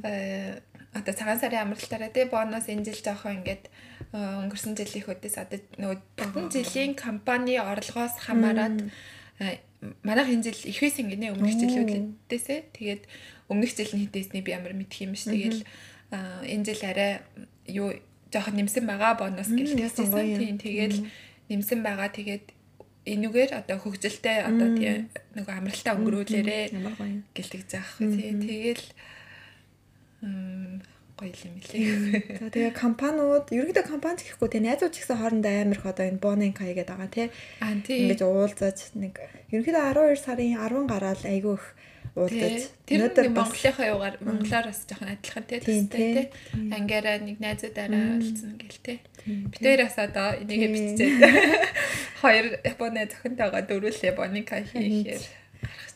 э, 0.04 0.60
одоо 0.94 1.12
цагаан 1.14 1.40
сарын 1.40 1.70
амралтаараа 1.70 2.10
тий 2.14 2.26
бонус 2.30 2.66
энэ 2.70 2.84
жил 2.86 3.00
жоохон 3.02 3.42
ингээд 3.42 3.70
өнгөрсөн 4.14 4.78
жилийн 4.78 5.04
хөдөөс 5.06 5.36
одоо 5.42 5.58
нөгөө 5.80 5.98
бүтэн 6.18 6.50
жилийн 6.54 6.94
компани 6.94 7.58
орлогоос 7.58 8.14
хамаарат 8.22 8.78
э, 9.42 9.58
манайх 10.02 10.30
энэ 10.30 10.46
жил 10.46 10.60
их 10.70 10.78
байсан 10.78 11.10
гинэ 11.10 11.34
өмнөх 11.34 11.58
жилүүдээсээ 11.58 12.60
тэгээд 12.78 13.02
өмнөх 13.50 13.74
жил 13.74 13.90
нь 13.90 14.06
хэдээсний 14.06 14.42
би 14.46 14.54
ямар 14.54 14.72
мэдх 14.72 15.02
юм 15.02 15.18
ш 15.18 15.26
тэгэл 15.28 15.66
энэ 16.10 16.64
жил 16.64 16.82
арай 16.84 17.12
юу 17.68 17.94
жоохон 18.32 18.58
нэмсэн 18.58 18.84
байгаа 18.84 19.14
бонус 19.14 19.48
гэлтэйсэн 19.48 20.10
тийм 20.10 20.56
тэгэл 20.58 20.98
нэмсэн 21.48 21.80
байгаа. 21.86 22.10
Тэгээд 22.10 22.44
энүүгээр 23.04 23.50
одоо 23.60 23.76
хөгжилтэй 23.78 24.48
одоо 24.48 24.68
тийм 24.74 25.12
нөгөө 25.36 25.54
амралтаа 25.60 25.94
өнгөрүүлээрээ 26.00 26.64
гэлдэг 27.36 27.62
заах 27.68 28.00
тий 28.00 28.32
тэгэл 28.32 28.84
гоё 31.14 31.30
юм 31.46 31.56
лээ. 31.62 31.86
За 32.42 32.50
тэгээ 32.50 32.74
компаниуд 32.74 33.46
ерөнхийдөө 33.54 33.86
компани 33.86 34.24
гэхгүй 34.24 34.48
тий 34.50 34.62
найзууд 34.64 34.92
ч 34.96 35.04
гэсэн 35.04 35.20
хоорондоо 35.20 35.52
амирх 35.52 35.84
одоо 35.86 36.04
энэ 36.10 36.18
бонын 36.18 36.56
кай 36.56 36.74
гэдэг 36.74 36.90
байгаа 36.90 37.10
тий. 37.12 37.28
Аа 37.62 37.76
тий. 37.86 38.08
Ингэж 38.08 38.20
уулзаж 38.26 38.78
нэг 38.98 39.20
ерөнхийдөө 39.54 39.84
12 39.94 40.24
сарын 40.24 40.58
10 40.58 40.90
гараал 40.90 41.22
айгүй 41.22 41.54
их 41.54 41.66
уулзаж 42.14 42.70
өнөөдөр 42.94 43.26
Монголынхаа 43.34 43.86
юугаар 43.90 44.16
монголоор 44.22 44.66
бас 44.70 44.80
жоохон 44.86 45.10
адилхан 45.14 45.44
те 45.50 45.56
төстэй 45.58 46.08
те 46.14 46.22
ангаараа 46.70 47.18
нэг 47.18 47.38
найзуудаараа 47.42 48.18
уулзсан 48.18 48.54
гэл 48.60 48.80
те 48.86 48.94
бид 49.26 49.62
хоёроос 49.62 49.96
одоо 49.98 50.28
энийг 50.38 50.70
биччихээд. 50.70 51.22
Хоёр 52.22 52.46
Японы 52.62 53.10
зохинтойгоо 53.10 53.62
дөрвөл 53.66 54.00
Японика 54.06 54.62
хийхээр 54.62 55.22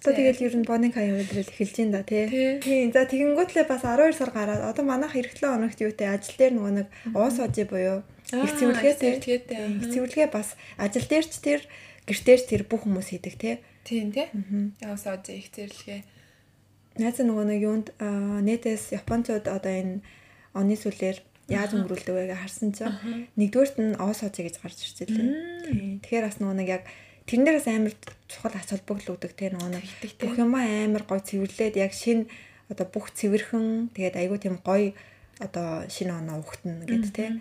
За 0.01 0.15
тэгэл 0.15 0.47
ер 0.47 0.55
нь 0.57 0.65
Боника 0.65 1.03
явуулрал 1.03 1.51
эхэлж 1.51 1.77
ин 1.83 1.91
да 1.91 2.03
тий. 2.07 2.59
Тийм. 2.63 2.95
За 2.95 3.05
тэгэнгүүтлээ 3.05 3.67
бас 3.67 3.83
12 3.83 4.15
сар 4.17 4.31
гараад 4.31 4.63
одоо 4.63 4.85
манайх 4.87 5.13
7 5.13 5.43
хоногт 5.43 5.79
юутэй 5.83 6.09
ажил 6.09 6.39
дээр 6.39 6.53
нөгөө 6.55 6.73
нэг 6.79 6.87
уус 7.13 7.37
ожи 7.43 7.67
буюу 7.67 8.07
их 8.31 8.53
цэвэрлэгээ 8.57 8.95
тий. 8.97 9.37
Их 9.45 9.87
цэвэрлэгээ 9.93 10.31
бас 10.31 10.55
ажил 10.79 11.07
дээр 11.07 11.27
ч 11.27 11.35
тэр 11.43 11.61
гэртээр 12.07 12.41
тэр 12.47 12.63
бүх 12.65 12.87
хүмүүс 12.87 13.11
хийдэг 13.11 13.35
тий. 13.37 13.55
Тийм 13.89 14.13
тий. 14.13 14.29
Уус 14.85 15.05
ожи 15.09 15.41
их 15.41 15.49
цэвэрлэгээ. 15.49 16.01
Найз 17.01 17.17
нөгөө 17.25 17.47
нэг 17.49 17.61
юунд 17.65 17.89
нэтээс 17.97 18.93
японцууд 18.93 19.49
одоо 19.49 19.73
энэ 19.73 20.05
оны 20.53 20.77
сүлээр 20.77 21.25
яаж 21.49 21.73
өнгөрүүлдэг 21.73 22.13
вэ 22.13 22.29
гэж 22.29 22.37
харсан 22.37 22.71
чинь 22.77 22.93
нэгдүгээрт 23.41 23.77
нь 23.81 23.97
оос 23.97 24.21
ожи 24.29 24.45
гэж 24.45 24.61
гарч 24.61 24.79
ирж 24.85 24.97
байлаа. 25.09 26.05
Тэгэхээр 26.05 26.27
бас 26.29 26.37
нөгөө 26.37 26.57
нэг 26.61 26.69
яг 26.69 26.85
тэрнээс 27.25 27.67
амар 27.73 27.95
чухал 28.29 28.53
ач 28.61 28.69
холбогдол 28.69 29.17
үүдэг 29.17 29.33
те 29.33 29.49
нөгөө 29.57 29.71
нэг 29.73 29.85
бүх 30.21 30.37
юм 30.37 30.53
амар 30.53 31.05
гой 31.09 31.21
цэвэрлээд 31.25 31.81
яг 31.81 31.97
шин 31.97 32.29
одоо 32.69 32.85
бүх 32.85 33.09
цэвэрхэн 33.17 33.97
тэгээд 33.97 34.21
айгүй 34.21 34.39
тийм 34.45 34.61
гой 34.61 34.93
одоо 35.41 35.89
шинэ 35.89 36.13
оноо 36.13 36.45
ухтана 36.45 36.85
гэд 36.85 37.09
те. 37.17 37.41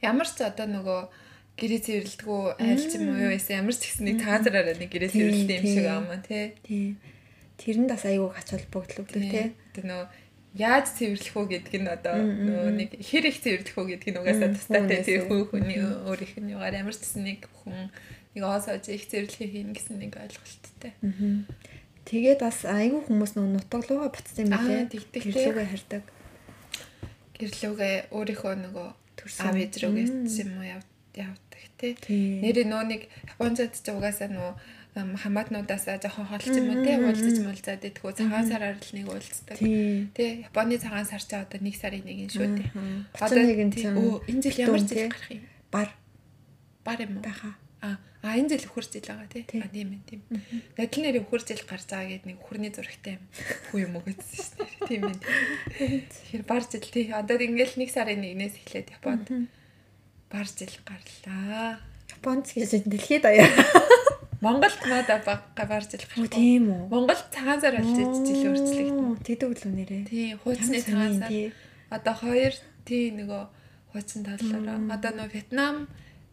Ямар 0.00 0.24
ч 0.24 0.40
одоо 0.40 0.64
нөгөө 0.64 1.27
гэрээ 1.58 1.80
цэвэрлдэггүй 1.82 2.42
айл 2.62 2.84
ч 2.86 2.92
юм 2.96 3.10
уу? 3.10 3.28
Байсан 3.34 3.54
ямар 3.66 3.74
ч 3.74 3.82
гэсэн 3.90 4.04
нэг 4.06 4.16
таазараараа 4.22 4.76
нэг 4.78 4.90
гэрээ 4.94 5.10
цэвэрлдэг 5.10 5.58
юм 5.58 5.66
шиг 5.66 5.86
аама 5.90 6.16
тий. 6.22 6.96
Тэрэнд 7.58 7.90
бас 7.90 8.04
айгүй 8.06 8.30
ач 8.32 8.48
холбогдол 8.54 9.02
үүдэг 9.02 9.24
те 9.26 9.42
тэр 9.74 9.84
нөгөө 9.90 10.06
яаж 10.54 10.86
цэвэрлэх 10.94 11.34
үү 11.34 11.46
гэдг 11.58 11.74
нь 11.82 11.90
одоо 11.90 12.16
нөгөө 12.18 12.70
нэг 12.78 12.90
хэр 13.02 13.24
их 13.28 13.38
цэвэрлэх 13.42 13.76
үү 13.76 13.86
гэдг 13.98 14.06
нь 14.14 14.20
угаасаа 14.22 14.50
тусдаатай 14.54 15.00
тэр 15.02 15.26
хүн 15.26 15.42
хүний 15.50 15.78
өөр 15.82 16.20
их 16.22 16.34
нь 16.38 16.54
югаар 16.54 16.78
ямар 16.78 16.94
ч 16.94 17.02
гэсэн 17.02 17.22
нэг 17.26 17.50
хүн 17.62 17.90
нэг 18.38 18.42
оосоож 18.46 18.84
их 18.88 19.04
зэрлэгээ 19.10 19.50
хийн 19.50 19.70
гэсэн 19.74 19.98
нэг 19.98 20.14
ойлголттой. 20.14 20.92
Тэгээд 22.06 22.40
бас 22.40 22.64
айгүй 22.64 23.02
хүмүүс 23.04 23.32
нөө 23.36 23.46
нутаглууга 23.58 24.08
буцсан 24.14 24.48
юм 24.48 24.54
билээ. 24.56 24.88
Гэрлүүгээ 24.88 25.68
хардаг. 25.68 26.04
Гэрлүүгээ 27.36 27.94
өөрийнхөө 28.14 28.54
нөгөө 28.64 28.88
аав 29.44 29.56
ээж 29.58 29.74
рүүгээ 29.84 30.06
юм 30.08 30.52
уу 30.56 30.82
явдаг 31.18 31.62
тий. 31.78 31.94
Нэрээ 32.42 32.66
нөө 32.66 32.84
нэг 32.86 33.02
Японцад 33.34 33.74
ч 33.74 33.86
угаасаа 33.90 34.30
нөө 34.30 34.50
хамаатнуудаасаа 34.96 35.98
жоохон 36.02 36.26
холч 36.26 36.50
юм 36.50 36.74
уу 36.74 36.82
тий 36.82 36.96
уулзаж 36.98 37.36
муулзаад 37.44 37.86
идэггүй 37.86 38.12
цагаан 38.18 38.46
сараар 38.48 38.78
л 38.78 38.92
нэг 38.96 39.06
уулздаг. 39.06 39.58
Тий 39.58 40.30
Японы 40.42 40.78
цагаан 40.78 41.06
сар 41.06 41.22
ч 41.22 41.38
одоо 41.38 41.60
нэг 41.62 41.76
сарын 41.78 42.02
нэг 42.02 42.18
нь 42.26 42.32
шүү 42.32 42.48
тий. 42.58 42.68
Одоо 43.14 43.42
нэг 43.46 43.60
нь 43.62 43.74
тийм. 43.74 43.94
Энэ 44.26 44.42
жил 44.42 44.58
ямар 44.58 44.82
жил 44.82 45.06
гарах 45.12 45.30
юм? 45.30 45.44
Бар. 45.70 45.88
Бар 46.82 46.98
юм 47.04 47.12
уу? 47.18 47.22
Баха. 47.22 47.54
А 47.78 47.98
а 48.26 48.34
энэ 48.34 48.58
жил 48.58 48.66
өхөр 48.66 48.86
жил 48.90 49.06
байгаа 49.06 49.30
тий. 49.30 49.44
А 49.62 49.68
тийм 49.70 49.88
ээ 49.94 50.02
тийм. 50.08 50.20
Адил 50.74 51.02
нэр 51.06 51.22
өхөр 51.22 51.42
жил 51.46 51.62
гарч 51.62 51.86
байгаа 51.86 52.08
гэдэг 52.18 52.26
нэг 52.26 52.38
өхөрний 52.42 52.72
зурагтай 52.74 53.14
юм. 53.22 53.24
Хүү 53.70 53.78
юм 53.86 53.92
уу 53.94 54.02
гэсэн 54.02 54.34
шүү 54.42 54.56
дээ. 54.58 54.88
Тийм 54.88 55.02
ээ. 55.06 55.18
Тэгэхээр 56.10 56.42
бар 56.42 56.62
жил 56.66 56.82
тий. 56.90 57.06
Одоо 57.14 57.38
ингээл 57.38 57.78
нэг 57.78 57.90
сарын 57.94 58.18
нэгнээс 58.18 58.58
эхлээд 58.66 58.98
Японд 58.98 59.30
бар 60.30 60.46
жил 60.46 60.74
гарлаа. 60.84 61.80
Японд 62.12 62.46
гэж 62.52 62.84
дэлхийд 62.84 63.24
аяа. 63.24 63.48
Монголд 64.44 64.78
надаа 64.86 65.18
бага 65.24 65.64
бар 65.66 65.82
жил 65.82 66.04
гарсан. 66.04 66.28
Тийм 66.28 66.70
үү. 66.70 66.88
Монголд 66.92 67.26
цагаан 67.34 67.60
сар 67.60 67.80
болж 67.80 68.22
жил 68.22 68.46
өөрчлөгдөн. 68.52 69.18
Тэгдэг 69.24 69.48
үл 69.50 69.64
үнээрээ. 69.66 70.02
Тий, 70.06 70.36
хуучны 70.38 70.78
цагаан 70.78 71.18
сар. 71.18 71.32
Одоо 71.90 72.14
хоёр 72.14 72.54
тий 72.86 73.10
нөгөө 73.10 73.42
хуучин 73.90 74.22
талаараа. 74.22 74.78
Одоо 74.94 75.10
нөгөө 75.16 75.32
Вьетнам 75.34 75.76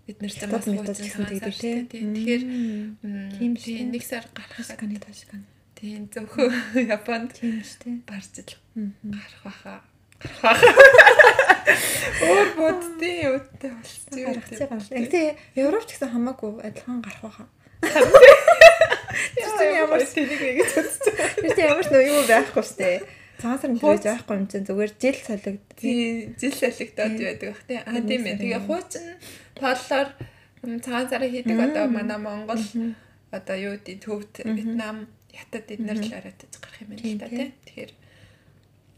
бид 0.06 0.22
нэр 0.22 0.32
чинь 0.32 0.52
бас 0.54 0.68
хуучин 0.70 1.26
тэгдэг 1.26 1.56
тий. 1.58 1.76
Тэгэхээр 1.90 2.44
тийм 3.40 3.52
тий 3.58 3.82
нэг 3.90 4.04
сар 4.06 4.28
гарах 4.38 4.62
сканы 4.62 5.02
ташкан. 5.02 5.48
Тийм 5.74 6.06
зөвхөн 6.14 6.54
Японд 6.96 7.34
тийм 7.34 7.64
шүү 7.66 7.80
дээ. 7.84 7.96
Барж 8.06 8.34
ил 8.38 8.54
гарах 9.10 9.42
баха. 9.42 9.82
Өөр 12.26 12.50
бод 12.56 12.82
тий 13.00 13.28
үттэй 13.28 13.72
болчихсон. 13.74 14.20
Гарах 14.26 14.48
чи 14.50 14.64
гарах. 14.66 14.90
Гэтэ 14.90 15.22
Европ 15.60 15.84
ч 15.86 15.98
гэсэн 15.98 16.10
хамаагүй 16.14 16.52
адилхан 16.64 17.02
гарах 17.02 17.22
баха. 17.26 17.46
Яа 19.36 19.64
ямар 19.84 20.02
тэнийг 20.06 20.42
ингэж 20.42 20.72
үзсэн. 20.80 21.14
Тэр 21.56 21.68
ямар 21.76 21.86
ч 21.86 21.90
нөө 21.92 22.04
юу 22.06 22.24
байхгүй 22.30 22.64
шүү 22.64 22.78
дээ. 22.80 22.98
Цагаан 23.36 23.60
сарын 23.60 23.80
төрөж 23.80 24.04
байхгүй 24.06 24.36
юм 24.40 24.48
чинь 24.48 24.68
зүгээр 24.68 24.92
жил 24.96 25.20
солигд. 25.28 25.66
Тий, 25.76 26.32
жил 26.40 26.56
солигдоод 26.56 27.16
байдаг 27.20 27.50
бах 27.52 27.64
тий. 27.68 27.80
Аа 27.84 28.00
тийм 28.00 28.24
ээ. 28.26 28.40
Тэгээ 28.40 28.62
хуучин 28.64 29.06
тооллоор 29.60 30.08
цагаан 30.86 31.08
сарын 31.12 31.32
хийдэг 31.34 31.60
одоо 31.60 31.86
манай 31.92 32.20
Монгол 32.20 32.64
одоо 33.36 33.56
юу 33.60 33.76
гэдэг 33.76 33.98
төвд 34.00 34.34
Вьетнам 34.46 35.12
хятад 35.36 35.68
эднэр 35.68 36.00
л 36.00 36.16
оройтож 36.16 36.54
гарах 36.64 36.80
юм 36.80 36.90
байна 36.96 37.04
л 37.04 37.20
да 37.20 37.28
тий. 37.28 37.52
Тэгэхээр 37.68 37.92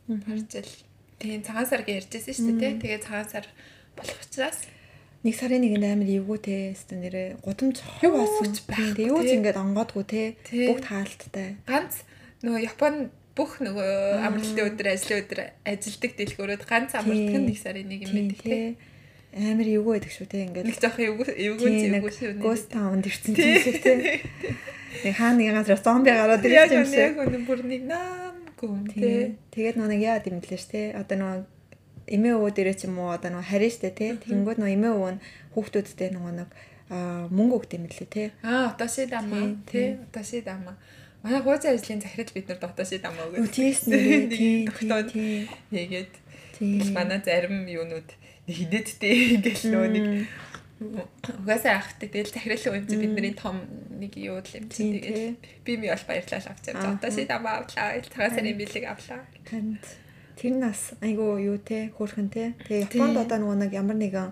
баржил 0.08 0.70
тийм 1.20 1.42
цагаан 1.44 1.68
сар 1.68 1.82
гэж 1.84 2.10
ярьжсэн 2.10 2.34
шүү 2.34 2.54
дээ. 2.62 2.82
Тэгээ 2.82 3.06
цагаан 3.06 3.28
сар 3.30 3.46
болох 3.98 4.20
учраас 4.22 4.60
нэг 5.26 5.34
сарын 5.34 5.62
нэгэнд 5.66 5.86
амар 5.86 6.10
эвгүй 6.10 6.40
те 6.40 6.56
өстө 6.72 6.96
нэрэ 7.02 7.42
гудамж 7.42 7.82
хов 7.82 8.14
басан 8.14 8.54
тийм 8.54 9.12
юу 9.12 9.22
ч 9.26 9.34
ингээд 9.38 9.58
онгоодгүй 9.58 10.06
те 10.06 10.22
бүгд 10.46 10.86
хаалттай. 10.86 11.58
Ганц 11.66 12.06
нөгөө 12.46 12.62
Японд 12.70 13.10
бүх 13.38 13.58
нөгөө 13.62 13.90
амралтын 14.26 14.66
өдөр 14.70 14.88
ажлын 14.94 15.22
өдөр 15.26 15.40
ажилдаг 15.66 16.12
дэлгүүрүүд 16.18 16.64
ганц 16.70 16.92
амралтын 16.98 17.44
нэг 17.50 17.58
сарын 17.58 17.90
нэг 17.90 18.06
юм 18.06 18.14
байдаг 18.14 18.40
те 18.46 18.58
амар 19.38 19.68
эвгүй 19.68 19.94
байдаг 19.98 20.14
шүү 20.14 20.28
те 20.32 20.38
ингээд 20.46 20.66
нэг 20.70 20.78
жоох 20.82 20.98
эвгүй 20.98 21.28
эвгүй 21.34 21.70
эвгүй 21.98 22.14
шүү 22.18 22.34
нэ 22.38 22.42
гост 22.42 22.70
таунд 22.74 23.06
ирсэн 23.06 23.34
тийм 23.38 23.58
шиг 23.62 23.78
те. 23.84 23.94
Нэг 25.04 25.14
хаана 25.14 25.38
нэг 25.38 25.54
газар 25.54 25.82
зомби 25.84 26.10
гараад 26.10 26.42
ирсэн 26.42 26.78
юм 26.82 26.88
шиг. 26.90 27.02
яг 27.04 27.18
үнэн 27.22 27.44
бүр 27.46 27.62
нэг 27.62 27.82
нам 28.62 28.86
гүм 28.88 28.90
те. 28.90 29.38
Тэгээд 29.54 29.78
нэг 29.78 30.02
яа 30.02 30.18
гэм 30.18 30.42
лээ 30.42 30.58
ш 30.58 30.66
те. 30.74 30.82
Одоо 30.98 31.18
нөгөө 31.18 31.38
эмээ 32.10 32.34
өвөө 32.42 32.52
дээрээ 32.58 32.76
ч 32.76 32.82
юм 32.90 32.98
уу 32.98 33.14
одоо 33.14 33.30
нөгөө 33.38 33.50
харин 33.54 33.74
штэ 33.74 33.92
те. 33.94 34.08
Тэгэнгүүт 34.18 34.58
нөгөө 34.58 34.76
эмээ 34.76 34.94
өвөө 34.98 35.12
нь 35.14 35.24
хүүхдүүдтэй 35.54 36.10
нөгөө 36.18 36.34
нэг 36.42 36.50
мөнгө 37.30 37.56
өгд 37.62 37.72
юм 37.78 37.86
лээ 37.86 38.10
те. 38.10 38.24
Аа 38.42 38.74
отоши 38.74 39.06
дама 39.06 39.62
те. 39.70 40.02
отоши 40.10 40.42
дама 40.42 40.76
манай 41.24 41.42
хуучин 41.42 41.74
ажлын 41.76 42.02
захирал 42.02 42.34
бид 42.34 42.48
нар 42.48 42.60
дотоошид 42.62 43.06
амаа 43.06 43.28
өгөө. 43.28 43.52
Тийс 43.52 43.88
нэр 43.90 44.30
тийм 44.32 44.72
тогтоод 44.72 45.10
хийгээд 45.12 46.14
тэгэл 46.56 46.94
манай 46.96 47.20
зарим 47.26 47.68
юунууд 47.68 48.10
хидэдтэй 48.48 49.16
ингээл 49.36 49.66
нөө 49.74 49.88
нэг 49.92 50.06
угаасаа 50.80 51.82
ахтай 51.82 52.10
тэгэл 52.10 52.34
захирал 52.34 52.78
юм 52.78 52.86
чи 52.86 52.96
бидний 53.02 53.34
том 53.34 53.66
нэг 53.98 54.14
юу 54.14 54.38
л 54.38 54.52
юм 54.54 54.70
чи 54.70 54.94
тэгэл 54.94 55.38
би 55.66 55.72
ми 55.78 55.90
бол 55.90 56.06
баярлал 56.06 56.46
авч 56.46 56.64
явж 56.70 56.82
дотоошид 56.86 57.32
амаа 57.34 57.66
авлаа. 57.66 57.98
Цагаан 58.06 58.32
сарын 58.38 58.58
бэлэг 58.58 58.86
авлаа. 58.86 59.26
Танд. 59.50 59.82
Тэр 60.38 60.54
нас 60.62 60.94
айгу 61.02 61.42
юу 61.42 61.58
те 61.58 61.90
хөөрхөн 61.98 62.30
те. 62.30 62.54
Тэгээ 62.70 62.94
Японд 62.94 63.18
одоо 63.18 63.38
нөгөө 63.42 63.58
нэг 63.58 63.72
ямар 63.74 63.98
нэгэн 63.98 64.30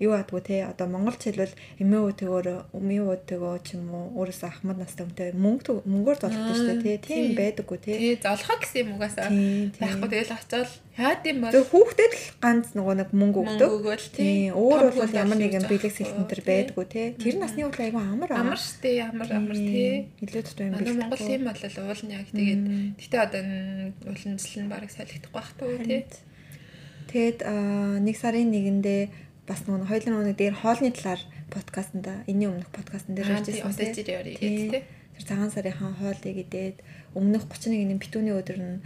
юу 0.00 0.16
адгүй 0.16 0.40
те? 0.40 0.64
Одоо 0.64 0.88
монголч 0.88 1.28
хэлбэл 1.28 1.52
эмээ 1.76 2.00
өөтгөөр 2.08 2.46
өмнө 2.72 3.04
өөтгөө 3.04 3.54
ч 3.60 3.76
юм 3.76 3.92
уу 3.92 4.24
өөрөөсөө 4.24 4.48
ахмад 4.48 4.80
настай 4.80 5.04
хүнтэй 5.04 5.36
мөнгө 5.36 5.84
мөнгөөр 5.84 6.18
золгодог 6.24 6.56
шүү 6.56 6.80
дээ 6.80 6.98
тийм 7.04 7.36
байдаггүй 7.36 7.78
те. 7.84 7.92
Тий 8.00 8.16
золгох 8.16 8.64
гэсэн 8.64 8.80
юм 8.80 8.96
угаасаа 8.96 9.28
байхгүй. 9.28 10.08
Тэгэл 10.08 10.32
очивол 10.32 10.72
яад 10.96 11.22
юм 11.28 11.38
бол 11.44 11.52
хүүхдэд 11.52 12.12
л 12.16 12.24
ганц 12.40 12.66
нөгөө 12.72 12.94
нэг 12.96 13.10
мөнгө 13.12 13.40
өгдөг. 13.44 13.70
Тий. 14.16 14.48
Өөр 14.56 14.88
бол 14.96 15.12
ямар 15.12 15.36
нэгэн 15.36 15.68
бэлэг 15.68 15.92
сэлтэн 15.92 16.24
төр 16.32 16.40
байдаггүй 16.48 16.86
те. 16.88 17.02
Тэр 17.20 17.36
насны 17.36 17.68
үл 17.68 17.76
айгүй 17.76 18.00
амар 18.00 18.30
амар 18.32 18.60
штэ 18.60 19.04
ямар 19.04 19.28
амар 19.28 19.56
тий. 19.56 20.08
илүү 20.24 20.42
тутам 20.48 20.72
юм 20.72 20.80
бэлэг 20.80 20.96
монгол 20.96 21.28
юм 21.28 21.44
бол 21.44 21.60
уулын 21.60 22.10
яг 22.16 22.26
тэгээд 22.32 22.62
гэтээ 23.04 23.20
одоо 23.20 23.42
уламжлал 24.08 24.60
нь 24.64 24.72
бараг 24.72 24.90
солигдохгүй 24.90 25.36
бах 25.36 25.50
туу 25.60 25.76
тий. 25.84 26.08
Тэгэд 27.10 27.42
нэг 28.06 28.16
сарын 28.16 28.54
нэгэндээ 28.54 29.02
бас 29.50 29.66
нөгөө 29.66 29.90
хоёулын 29.90 30.30
нэг 30.30 30.38
дээр 30.38 30.54
хоолны 30.54 30.94
талаар 30.94 31.20
подкастнда 31.50 32.22
энэний 32.30 32.46
өмнөх 32.46 32.70
подкастн 32.70 33.18
дээр 33.18 33.42
ярьж 33.42 33.50
байсан 33.50 33.90
тийм. 34.38 34.70
Тэр 34.78 35.24
цагаан 35.26 35.50
сарынхаа 35.50 35.90
хоолыг 35.98 36.36
идээд 36.46 36.78
өмнөх 37.18 37.50
31-ний 37.50 37.98
битүүний 37.98 38.34
өдөр 38.38 38.58
нь 38.62 38.78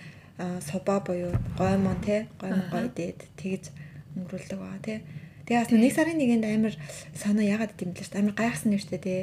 суба 0.65 1.05
буюу 1.05 1.37
гоймон 1.61 2.01
те 2.01 2.27
гоймон 2.41 2.65
гой 2.73 2.89
идээд 2.89 3.21
тэгж 3.37 3.65
өнгөрүүлдэг 4.17 4.59
баа 4.59 4.81
те. 4.81 5.05
Тэгээ 5.45 5.61
бас 5.61 5.71
нэг 5.71 5.93
сарын 5.93 6.17
нэгэнд 6.17 6.45
амар 6.49 6.75
санаа 7.13 7.45
ягаад 7.45 7.77
гэдэм 7.77 7.93
лээ 7.93 8.07
шүү. 8.09 8.19
Амар 8.25 8.35
гайхсан 8.35 8.73
нэртэй 8.73 9.01
те 9.05 9.17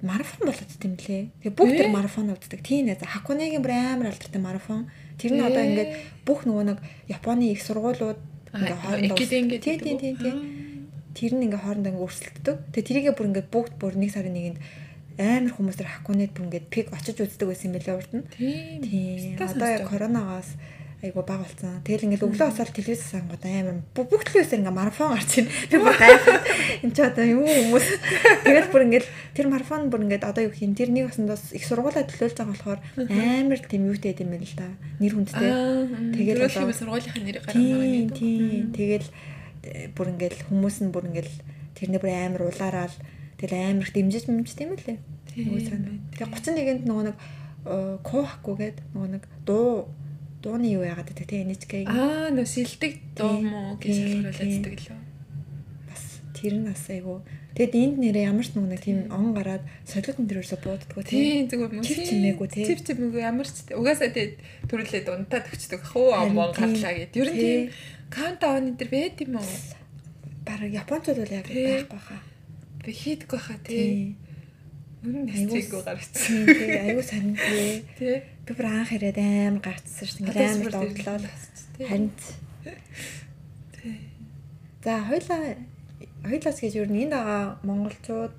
марафон 0.00 0.48
болоод 0.48 0.72
тийм 0.80 0.96
лээ. 0.96 1.28
Тэгээ 1.44 1.54
бүх 1.60 1.70
тэр 1.76 1.92
марафон 1.92 2.32
үздэг. 2.32 2.64
Тийм 2.64 2.88
нэ. 2.88 2.96
Хакуныгийн 3.04 3.60
бүр 3.60 3.76
амар 3.76 4.16
алдартай 4.16 4.40
марафон. 4.40 4.88
Тэр 5.20 5.36
нь 5.36 5.44
одоо 5.44 5.60
ингээд 5.60 6.24
бүх 6.24 6.48
нөгөө 6.48 6.64
нэг 6.72 6.78
Японы 7.12 7.52
их 7.52 7.60
сургуулиуд 7.60 8.16
ингээ 8.56 8.80
хоорондоо 8.80 9.16
тий 9.20 9.28
тий 9.44 9.96
тий 10.00 10.16
тий 10.16 10.34
тэр 11.14 11.32
нь 11.36 11.44
ингээ 11.46 11.62
хоорондоо 11.62 11.90
ингээ 11.92 12.06
өрсөлддөг. 12.06 12.56
Тэгээ 12.74 12.88
тэрийгээ 12.88 13.14
бүр 13.16 13.28
ингээ 13.30 13.46
бүгд 13.50 13.74
бүр 13.78 13.94
нэг 13.98 14.10
сарын 14.14 14.34
нэгэнд 14.34 14.58
амар 15.20 15.52
хүмүүсээр 15.52 15.88
хакунэд 16.00 16.32
бүр 16.32 16.44
ингээд 16.48 16.66
пик 16.72 16.86
очиж 16.94 17.20
үздэг 17.20 17.48
байсан 17.48 17.68
юм 17.68 17.74
билээ 17.76 17.98
урд 17.98 18.12
нь. 18.16 18.24
Тийм. 18.32 19.36
Одоо 19.36 19.68
яг 19.68 19.84
коронавигаас 19.90 20.50
айгу 21.02 21.24
баг 21.24 21.40
болсон. 21.40 21.80
Тэгэл 21.84 22.12
ингээл 22.12 22.28
өглөө 22.28 22.52
босоод 22.52 22.76
телевиз 22.76 23.00
сангууд 23.08 23.40
амар 23.40 23.80
бүх 23.96 24.20
телевизээр 24.28 24.60
ингээ 24.60 24.76
марафон 24.76 25.16
гарч 25.16 25.32
ийн. 25.40 25.48
Би 25.72 25.76
бүр 25.80 25.96
гайхаад 25.96 26.44
энэ 26.84 26.92
ч 26.92 26.98
одоо 27.00 27.24
юу 27.24 27.44
хүмүүс. 27.48 27.86
Тэгэл 28.44 28.68
бүр 28.68 28.84
ингээл 28.84 29.08
тэр 29.32 29.46
марафон 29.48 29.88
бүр 29.88 30.04
ингээд 30.04 30.28
одоо 30.28 30.44
юу 30.44 30.52
юм 30.60 30.76
тэр 30.76 30.92
нэг 30.92 31.08
басандаас 31.08 31.56
их 31.56 31.64
сургуулаа 31.64 32.04
төлөөлж 32.04 32.36
байгаа 32.36 32.52
болохоор 32.52 32.80
амар 33.08 33.60
тийм 33.64 33.88
юутэй 33.88 34.12
юм 34.20 34.28
байна 34.28 34.44
л 34.44 34.56
да. 34.60 34.68
Нэр 35.00 35.14
хүндтэй. 35.16 35.50
Тэгэл 36.20 36.44
одоо 36.52 36.76
сургуулийнхаа 36.76 37.24
нэрийг 37.24 37.44
гаргах 37.48 37.64
юм. 37.64 38.08
Тийм. 38.12 38.64
Тэгэл 38.76 39.08
бүр 39.94 40.06
ингээл 40.16 40.48
хүмүүс 40.48 40.76
нь 40.84 40.92
бүр 40.92 41.08
ингээл 41.10 41.34
тэрний 41.76 42.00
бүр 42.00 42.12
амар 42.12 42.42
улаараад 42.48 42.94
тэгэл 43.40 43.56
амар 43.56 43.84
их 43.84 43.92
дэмжиж 43.92 44.24
мэмжтэй 44.28 44.66
юм 44.68 44.76
лээ. 44.76 44.98
Тэгээ 45.30 46.26
31-нд 46.26 46.84
нөгөө 46.88 47.04
нэг 47.12 47.16
кохку 48.02 48.56
гээд 48.56 48.80
нөгөө 48.96 49.08
нэг 49.20 49.24
дуу 49.44 49.88
дууны 50.40 50.72
юу 50.72 50.84
яагаад 50.84 51.12
гэдэг 51.12 51.28
те 51.28 51.44
NHK. 51.44 51.72
Аа 51.84 52.32
нөө 52.32 52.48
шилдэг 52.48 52.92
дуу 53.12 53.44
мó 53.44 53.76
гэж 53.76 54.32
шалгаруулдаг 54.32 54.76
лөө. 54.80 54.98
Бас 55.88 56.04
тэр 56.32 56.54
нь 56.56 56.64
бас 56.64 56.84
айгу. 56.88 57.20
Тэгэд 57.52 57.74
энд 57.76 57.96
нэрээ 58.00 58.30
ямар 58.32 58.46
ч 58.46 58.56
нэг 58.56 58.80
тийм 58.80 59.12
он 59.12 59.36
гараад 59.36 59.60
солиод 59.84 60.16
энэ 60.16 60.30
төрөөсө 60.32 60.56
бууддггүй 60.64 61.04
тийм 61.04 61.50
зүгээр 61.50 61.82
чив 61.84 61.98
чимээгүй 62.08 62.48
тийм 62.48 62.66
чив 62.72 62.80
чимээгүй 62.86 63.20
ямар 63.20 63.44
ч 63.44 63.68
угаасаа 63.74 64.08
тэгээд 64.08 64.34
төрүүлээд 64.70 65.06
унтаад 65.10 65.50
өгчдөг 65.50 65.82
хөө 65.84 66.08
амон 66.16 66.54
гарлаа 66.56 66.94
гэд. 66.96 67.18
Ер 67.20 67.28
нь 67.28 67.36
тийм 67.36 67.60
каунтдаун 68.10 68.74
энэ 68.74 68.78
төр 68.78 68.90
байд 68.90 69.16
юм 69.22 69.38
уу? 69.38 69.56
Бараг 70.44 70.70
японочдод 70.74 71.18
бол 71.22 71.36
яг 71.38 71.46
байхгүй 71.46 72.00
хаа. 72.02 72.22
Би 72.84 72.90
хийдэггүй 72.90 73.40
хаа 73.40 73.58
тийм. 73.62 74.18
Үнэн 75.00 75.28
хэцээгүй 75.32 75.82
гарчихсан. 75.86 76.44
Тийм 76.44 76.70
айгу 76.84 77.02
сандлээ. 77.06 77.72
Тий. 77.96 78.16
Би 78.44 78.52
бүр 78.52 78.66
анх 78.68 78.92
ирээд 78.92 79.18
аим 79.22 79.56
гарцсан 79.64 80.06
шүү 80.10 80.28
дээ. 80.28 80.60
Амар 80.60 80.72
догтлоо. 80.74 81.18
Харин. 81.80 82.12
За 84.84 84.92
хоёлаа 85.08 85.56
хоёлаас 86.24 86.58
гэж 86.60 86.72
юу 86.76 86.88
нэг 86.88 87.08
дагаа 87.12 87.60
монголчууд 87.64 88.36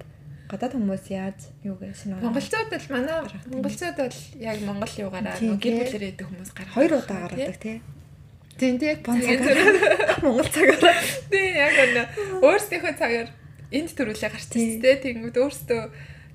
гадаад 0.52 0.74
хүмүүс 0.76 1.06
яаж 1.10 1.40
юу 1.64 1.80
гэж 1.80 1.96
шинэ 1.96 2.20
Монголчууд 2.22 2.70
бол 2.70 2.88
манай 2.92 3.18
монголчууд 3.50 3.98
бол 3.98 4.18
яг 4.38 4.58
монгол 4.62 4.94
юугаараа 5.02 5.38
гэр 5.40 5.76
бүлэрээ 5.80 6.12
идэх 6.14 6.28
хүмүүс 6.30 6.52
гарах. 6.52 6.76
Хоёр 6.76 6.92
удаа 7.00 7.18
гаргадаг 7.26 7.58
тий. 7.58 7.78
Тийм 8.60 8.80
тий. 8.80 8.98
Монгол 10.24 10.50
цагаар. 10.50 11.00
Тий 11.32 11.48
яг 11.56 11.76
өнөө 11.86 12.06
өөрсдийнхөө 12.44 12.94
цагаар 12.98 13.30
энд 13.72 13.90
төрүүлээ 13.96 14.32
гарчихсан 14.32 14.82
тий. 14.84 14.96
Тэнгүүд 15.06 15.38
өөрсдөө 15.40 15.82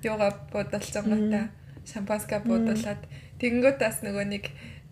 юугаа 0.06 0.32
байгаа 0.52 1.48
шампанска 1.86 2.42
буудуулаад 2.42 3.02
тэгэнгүүт 3.40 3.78
бас 3.78 4.02
нөгөө 4.02 4.24
нэг 4.26 4.44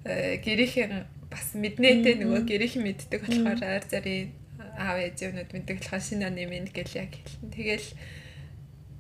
э, 0.07 0.39
гэрийнхэн 0.45 1.05
бас 1.31 1.55
мэднэтэй 1.59 2.15
нөгөө 2.23 2.47
гэрийнхэн 2.47 2.85
мэддэг 2.87 3.21
болохоор 3.27 3.61
арь 3.63 3.89
зарын 3.91 4.31
аав 4.79 4.99
ээжүүд 5.03 5.51
мэддэг 5.51 5.83
болохоор 5.83 6.03
шинэ 6.03 6.31
оны 6.31 6.47
минь 6.47 6.71
гэл 6.71 6.95
яг 6.95 7.11
хэлсэн. 7.11 7.51
Тэгэл 7.51 7.89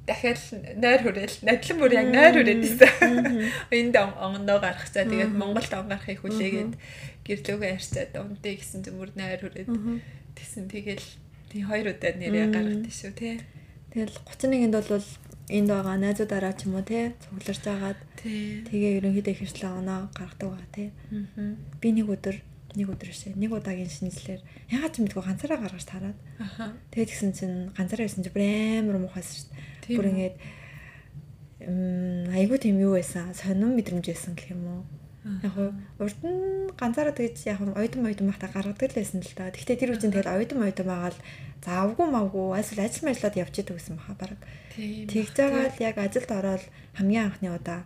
дахиад 0.05 0.41
нойр 0.77 1.01
хүрээл 1.07 1.37
надлан 1.47 1.79
бүр 1.79 1.93
яг 1.95 2.09
нойр 2.11 2.35
хүрээд 2.35 2.63
исэн. 2.67 2.93
Энд 3.71 3.95
онгондоо 3.97 4.59
гаргацаа 4.59 5.07
тэгээд 5.07 5.33
Монголд 5.33 5.73
он 5.73 5.89
гарахыг 5.89 6.21
хүлээгээд 6.21 6.73
гэрлөөгөө 7.25 7.69
ярьцаад 7.77 8.13
унтыг 8.21 8.61
гэсэн 8.61 8.85
зүмөр 8.85 9.11
нойр 9.17 9.41
хүрээд 9.41 9.69
тэгсэн 10.37 10.69
тэгэл 10.69 11.09
тий 11.49 11.63
хоёр 11.65 11.97
удаа 11.97 12.13
нэрээ 12.13 12.47
гаргад 12.53 12.87
шүү 12.89 13.13
те. 13.17 13.41
Тэгэл 13.91 14.17
31-нд 14.29 14.75
бол 14.75 15.07
энд 15.49 15.69
байгаа 15.69 15.97
найзуудаараа 16.01 16.55
ч 16.57 16.67
юм 16.69 16.77
уу 16.81 16.85
те 16.85 17.13
цугларч 17.25 17.65
агаад 17.69 18.01
тэгээ 18.21 18.97
ерөнхийдөө 18.99 19.35
хэрчлээ 19.39 19.73
оноо 19.73 20.11
гаргадаг 20.17 20.49
байгаа 20.51 20.71
те. 20.73 20.85
Би 21.81 21.89
нэг 21.93 22.09
өдөр 22.11 22.37
нэг 22.75 22.89
өдөр 22.91 23.11
шээ 23.15 23.39
нэг 23.39 23.55
удаагийн 23.55 23.87
шинжлэлээр 23.87 24.43
ягаад 24.75 24.93
ч 24.93 24.97
мэдгүй 24.99 25.23
ганцаараа 25.23 25.59
гаргаж 25.63 25.85
тараад. 25.87 26.19
Тэгээд 26.91 27.11
тэгсэн 27.13 27.31
чинь 27.39 27.57
ганцаараа 27.71 28.05
байсан 28.09 28.25
чинь 28.27 28.35
бүр 28.35 28.45
амар 28.83 28.99
муухайсэн 28.99 29.35
шүү 29.39 29.49
дээ. 29.87 29.95
Бүр 29.95 30.11
ингээд 30.11 30.37
айгуу 32.35 32.59
тийм 32.59 32.83
юу 32.83 32.99
байсан 32.99 33.31
сонирн 33.31 33.79
мэдрэмж 33.79 34.11
байсан 34.11 34.35
гэх 34.35 34.59
юм 34.59 34.67
уу. 34.67 34.83
Яг 35.25 35.57
урд 35.97 36.21
нь 36.21 36.69
ганцаараа 36.77 37.17
тэгж 37.17 37.49
яг 37.49 37.65
оюутан 37.65 38.05
оюутан 38.05 38.29
байхдаа 38.29 38.51
гаргадаг 38.53 38.93
л 38.93 38.99
байсан 39.01 39.25
л 39.25 39.33
да. 39.33 39.49
Гэхдээ 39.49 39.81
тэр 39.81 39.93
үчин 39.97 40.13
тэгэл 40.13 40.37
оюутан 40.37 40.61
оюутан 40.61 40.85
байгаа 40.85 41.13
л 41.17 41.21
заавгүй 41.65 42.07
мавгүй 42.13 42.61
эсвэл 42.61 42.85
ажил 42.85 43.09
мэлээд 43.09 43.41
явж 43.41 43.55
идэг 43.57 43.77
гэсэн 43.81 43.97
баха 43.97 44.15
баг. 44.21 44.37
Тэгж 44.77 45.33
байгаа 45.33 45.73
л 45.73 45.81
яг 45.81 45.97
ажилд 45.97 46.29
ороод 46.29 46.65
хамгийн 46.93 47.25
анхны 47.33 47.49
удаа 47.57 47.81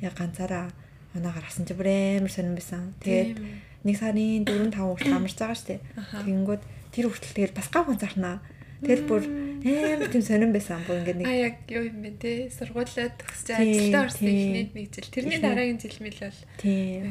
яг 0.00 0.14
ганцаараа 0.16 0.72
оноо 1.12 1.32
гаргасан 1.36 1.68
чи 1.68 1.76
бүр 1.76 1.88
амар 1.92 2.32
сонирн 2.32 2.56
байсан. 2.56 2.96
Тэгээд 3.04 3.36
нэг 3.84 3.96
сарын 4.00 4.48
4 4.48 4.72
5 4.72 4.80
хүртэл 4.80 5.16
амарч 5.20 5.36
байгаа 5.36 5.58
штэ. 5.60 5.84
Тэгэнгүүт 6.24 6.62
тэр 6.96 7.04
хүртэл 7.12 7.36
тэгэл 7.36 7.58
бас 7.58 7.68
гав 7.68 7.84
ганцаарнаа. 7.84 8.40
Тэгэл 8.82 9.04
бүр 9.10 9.22
амар 9.66 10.08
тийм 10.12 10.22
сонирн 10.22 10.54
байсан 10.54 10.82
бүр 10.86 11.02
ингээд 11.02 11.18
нэг 11.18 11.26
А 11.26 11.34
яг 11.34 11.56
юу 11.66 11.84
юм 11.86 11.98
бэ 12.02 12.10
те 12.22 12.32
сургуулаа 12.54 13.08
төгсөж 13.18 13.48
ажилдаа 13.58 14.02
орсон 14.06 14.28
ихний 14.30 14.66
нэг 14.70 14.88
жил. 14.94 15.10
Тэрний 15.10 15.40
дараагийн 15.42 15.82
жил 15.82 15.98
мэл 15.98 16.20
бол 16.22 16.40
тийм. 16.62 17.02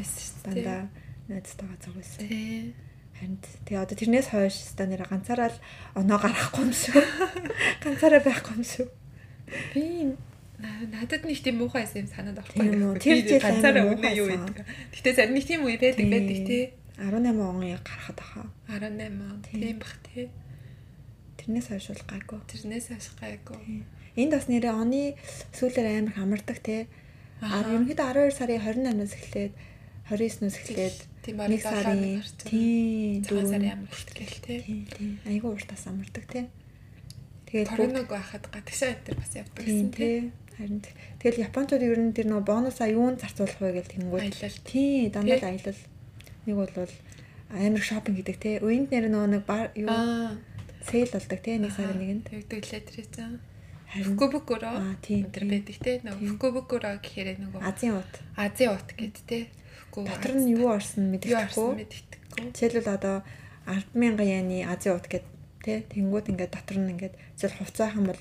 Дандаа 0.48 0.82
найзтайгаа 1.28 1.80
цаг 1.84 1.94
байсан. 2.00 2.22
Тийм 2.24 2.88
Харин 3.18 3.42
тэгээ 3.66 3.82
одоо 3.82 3.98
тэрнээс 3.98 4.30
хойш 4.30 4.56
ста 4.62 4.86
нэр 4.86 5.10
ганцаараа 5.10 5.50
л 5.50 5.58
оноо 5.98 6.22
гаргахгүй 6.22 6.70
юм 6.70 6.74
шүү. 6.74 7.02
Ганцаараа 7.84 8.22
байхгүй 8.22 8.54
юм 8.54 8.66
шүү. 8.66 8.88
Би 9.74 10.14
надад 10.62 11.26
нэг 11.26 11.42
тийм 11.42 11.58
муухай 11.58 11.90
юм 11.98 12.06
санаад 12.06 12.38
авахгүй. 12.38 13.02
Тэр 13.02 13.26
жил 13.26 13.42
ганцаараа 13.42 13.90
өнөө 13.90 14.14
юу 14.22 14.28
гэдэг. 14.30 14.66
Гэтэ 14.94 15.10
зарим 15.18 15.34
нэг 15.34 15.46
тийм 15.50 15.66
үе 15.66 15.82
байдаг 15.82 16.06
байдаг 16.06 16.40
тий. 16.46 16.64
18 17.02 17.42
он 17.42 17.58
гарахад 17.82 18.20
аха. 18.22 18.42
18 18.70 19.18
он 19.18 19.42
тийм 19.42 19.82
бах 19.82 19.98
тий. 20.14 20.30
Тэрнээс 21.48 21.68
хойш 21.72 21.88
бол 21.96 22.04
гайгүй. 22.12 22.40
Тэрнээс 22.52 22.88
хойш 22.92 23.08
гайгүй. 23.16 23.88
Энд 24.20 24.32
бас 24.36 24.52
нэрээ 24.52 24.76
оны 24.76 25.16
сүүлээр 25.56 26.04
амар 26.04 26.16
хамардаг 26.20 26.60
тий. 26.60 26.92
А 27.40 27.64
ерөнхийдөө 27.64 28.04
12 28.04 28.36
сарын 28.36 28.60
28-наас 28.68 29.16
эхлээд 29.16 29.54
29-ноос 30.12 30.56
эхлээд 30.60 30.98
тийм 31.24 31.38
нэг 31.40 31.64
сарын 31.64 32.20
тийм 32.44 33.24
цагаан 33.24 33.48
сарын 33.48 33.72
амралт 33.80 34.10
гэл 34.12 34.38
тий. 34.44 34.60
Тийм. 34.92 35.24
Айгүй 35.24 35.56
уртаас 35.56 35.88
амардаг 35.88 36.26
тий. 36.28 36.52
Тэгээд 37.48 37.72
коронавиг 37.72 38.12
байхад 38.12 38.44
гадагшаа 38.52 38.92
энэ 38.92 39.16
бас 39.16 39.32
явдаг 39.32 39.64
гэсэн 39.64 39.92
тий. 39.96 40.36
Харин 40.60 40.84
тэгэл 41.24 41.44
японочдод 41.48 41.84
ер 41.88 42.00
нь 42.04 42.12
тэр 42.12 42.28
нөө 42.28 42.44
бонусаа 42.44 42.92
юунд 42.92 43.24
зарцуулах 43.24 43.64
вэ 43.64 43.72
гэл 43.80 43.92
тэнгүүд. 43.96 44.20
Аялал. 44.36 44.60
Тий, 44.68 45.08
дандаа 45.08 45.48
аялал. 45.48 45.82
Нэг 46.44 46.56
бол 46.60 46.92
амар 47.56 47.84
шопинг 47.88 48.20
гэдэг 48.20 48.36
тий. 48.36 48.56
Уянд 48.60 48.92
нэр 48.92 49.08
нөө 49.08 49.26
нэг 49.32 49.44
юу 49.80 49.88
сейл 50.88 51.12
болдог 51.12 51.40
тий 51.44 51.56
нэг 51.60 51.72
сарын 51.76 52.00
нэгэнд. 52.00 52.26
Тэгдэг 52.32 52.64
лээ 52.66 52.82
тэр 52.88 53.08
чинь. 53.12 53.40
Фукубукуро 53.88 54.72
өндөр 55.00 55.44
байдаг 55.48 55.78
те 55.80 55.92
нөгөө 56.04 56.28
Фукубукуро 56.36 56.92
гэхээр 57.00 57.40
нөгөө 57.40 57.60
Азийн 57.64 57.96
ут. 57.96 58.14
Азийн 58.36 58.76
ут 58.76 58.90
гэд 59.00 59.18
те 59.24 59.48
Дотор 59.96 60.36
нь 60.36 60.52
юу 60.54 60.76
орсон 60.76 61.10
мэддэхгүй. 61.16 61.88
Жишээлбэл 62.52 62.92
одоо 62.92 63.24
100000 63.66 64.20
яны 64.28 64.68
Азийн 64.68 65.00
ут 65.00 65.08
гэд 65.08 65.26
тий 65.64 65.88
тэнгууд 65.88 66.30
ингээд 66.32 66.52
дотор 66.52 66.78
нь 66.78 66.92
ингээд 66.94 67.16
зөв 67.40 67.52
хувцаахан 67.56 68.04
бол 68.04 68.20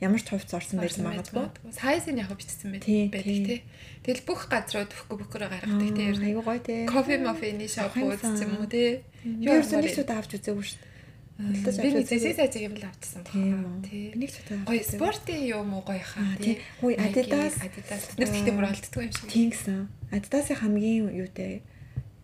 ямар 0.00 0.20
ч 0.20 0.28
хувц 0.28 0.52
орсон 0.52 0.84
байж 0.84 1.00
магадгүй. 1.00 1.48
Сайзын 1.72 2.20
яг 2.20 2.30
бичсэн 2.36 2.76
байдаг 2.76 3.24
тий. 3.24 3.64
Тэгэл 4.04 4.28
бүх 4.28 4.52
газрууд 4.52 4.92
өгөхгүй 4.92 5.16
бөхөрөө 5.24 5.48
гаргадаг 5.48 5.90
тий. 5.96 6.08
Айгуу 6.12 6.44
гоё 6.44 6.60
тий. 6.60 6.84
Кофе 6.84 7.16
мафины 7.24 7.66
шоп 7.66 7.96
үүсч 7.96 8.44
юм 8.44 8.60
уу 8.60 8.68
тий. 8.68 9.00
Юу 9.24 9.56
ерөөсөө 9.58 9.80
нэг 9.80 9.92
шууд 9.96 10.12
авч 10.12 10.30
үзээгүй 10.36 10.64
шүү 10.68 10.78
дээ. 10.84 10.95
Би 11.36 11.92
нэг 11.92 12.08
зэсээ 12.08 12.32
сайжиг 12.32 12.64
юм 12.64 12.80
л 12.80 12.88
авчихсан 12.88 13.20
байна. 13.28 13.84
Тий. 13.84 14.08
Би 14.08 14.24
нэг 14.24 14.32
ч 14.32 14.40
удаа. 14.40 14.64
Гоё 14.64 14.80
спортын 14.80 15.40
юм 15.44 15.68
уу 15.76 15.84
гоё 15.84 16.00
хаа 16.00 16.32
тий. 16.40 16.64
Хүй 16.80 16.96
Adidas 16.96 17.60
Adidas 17.60 18.16
нэг 18.16 18.32
тэгтээ 18.32 18.56
мөр 18.56 18.72
алддаггүй 18.72 19.04
юм 19.04 19.12
шиг. 19.12 19.28
Тийм 19.28 19.48
гэсэн. 19.52 19.84
Adidas-ийн 20.16 20.60
хамгийн 20.64 21.12
юутэй 21.12 21.60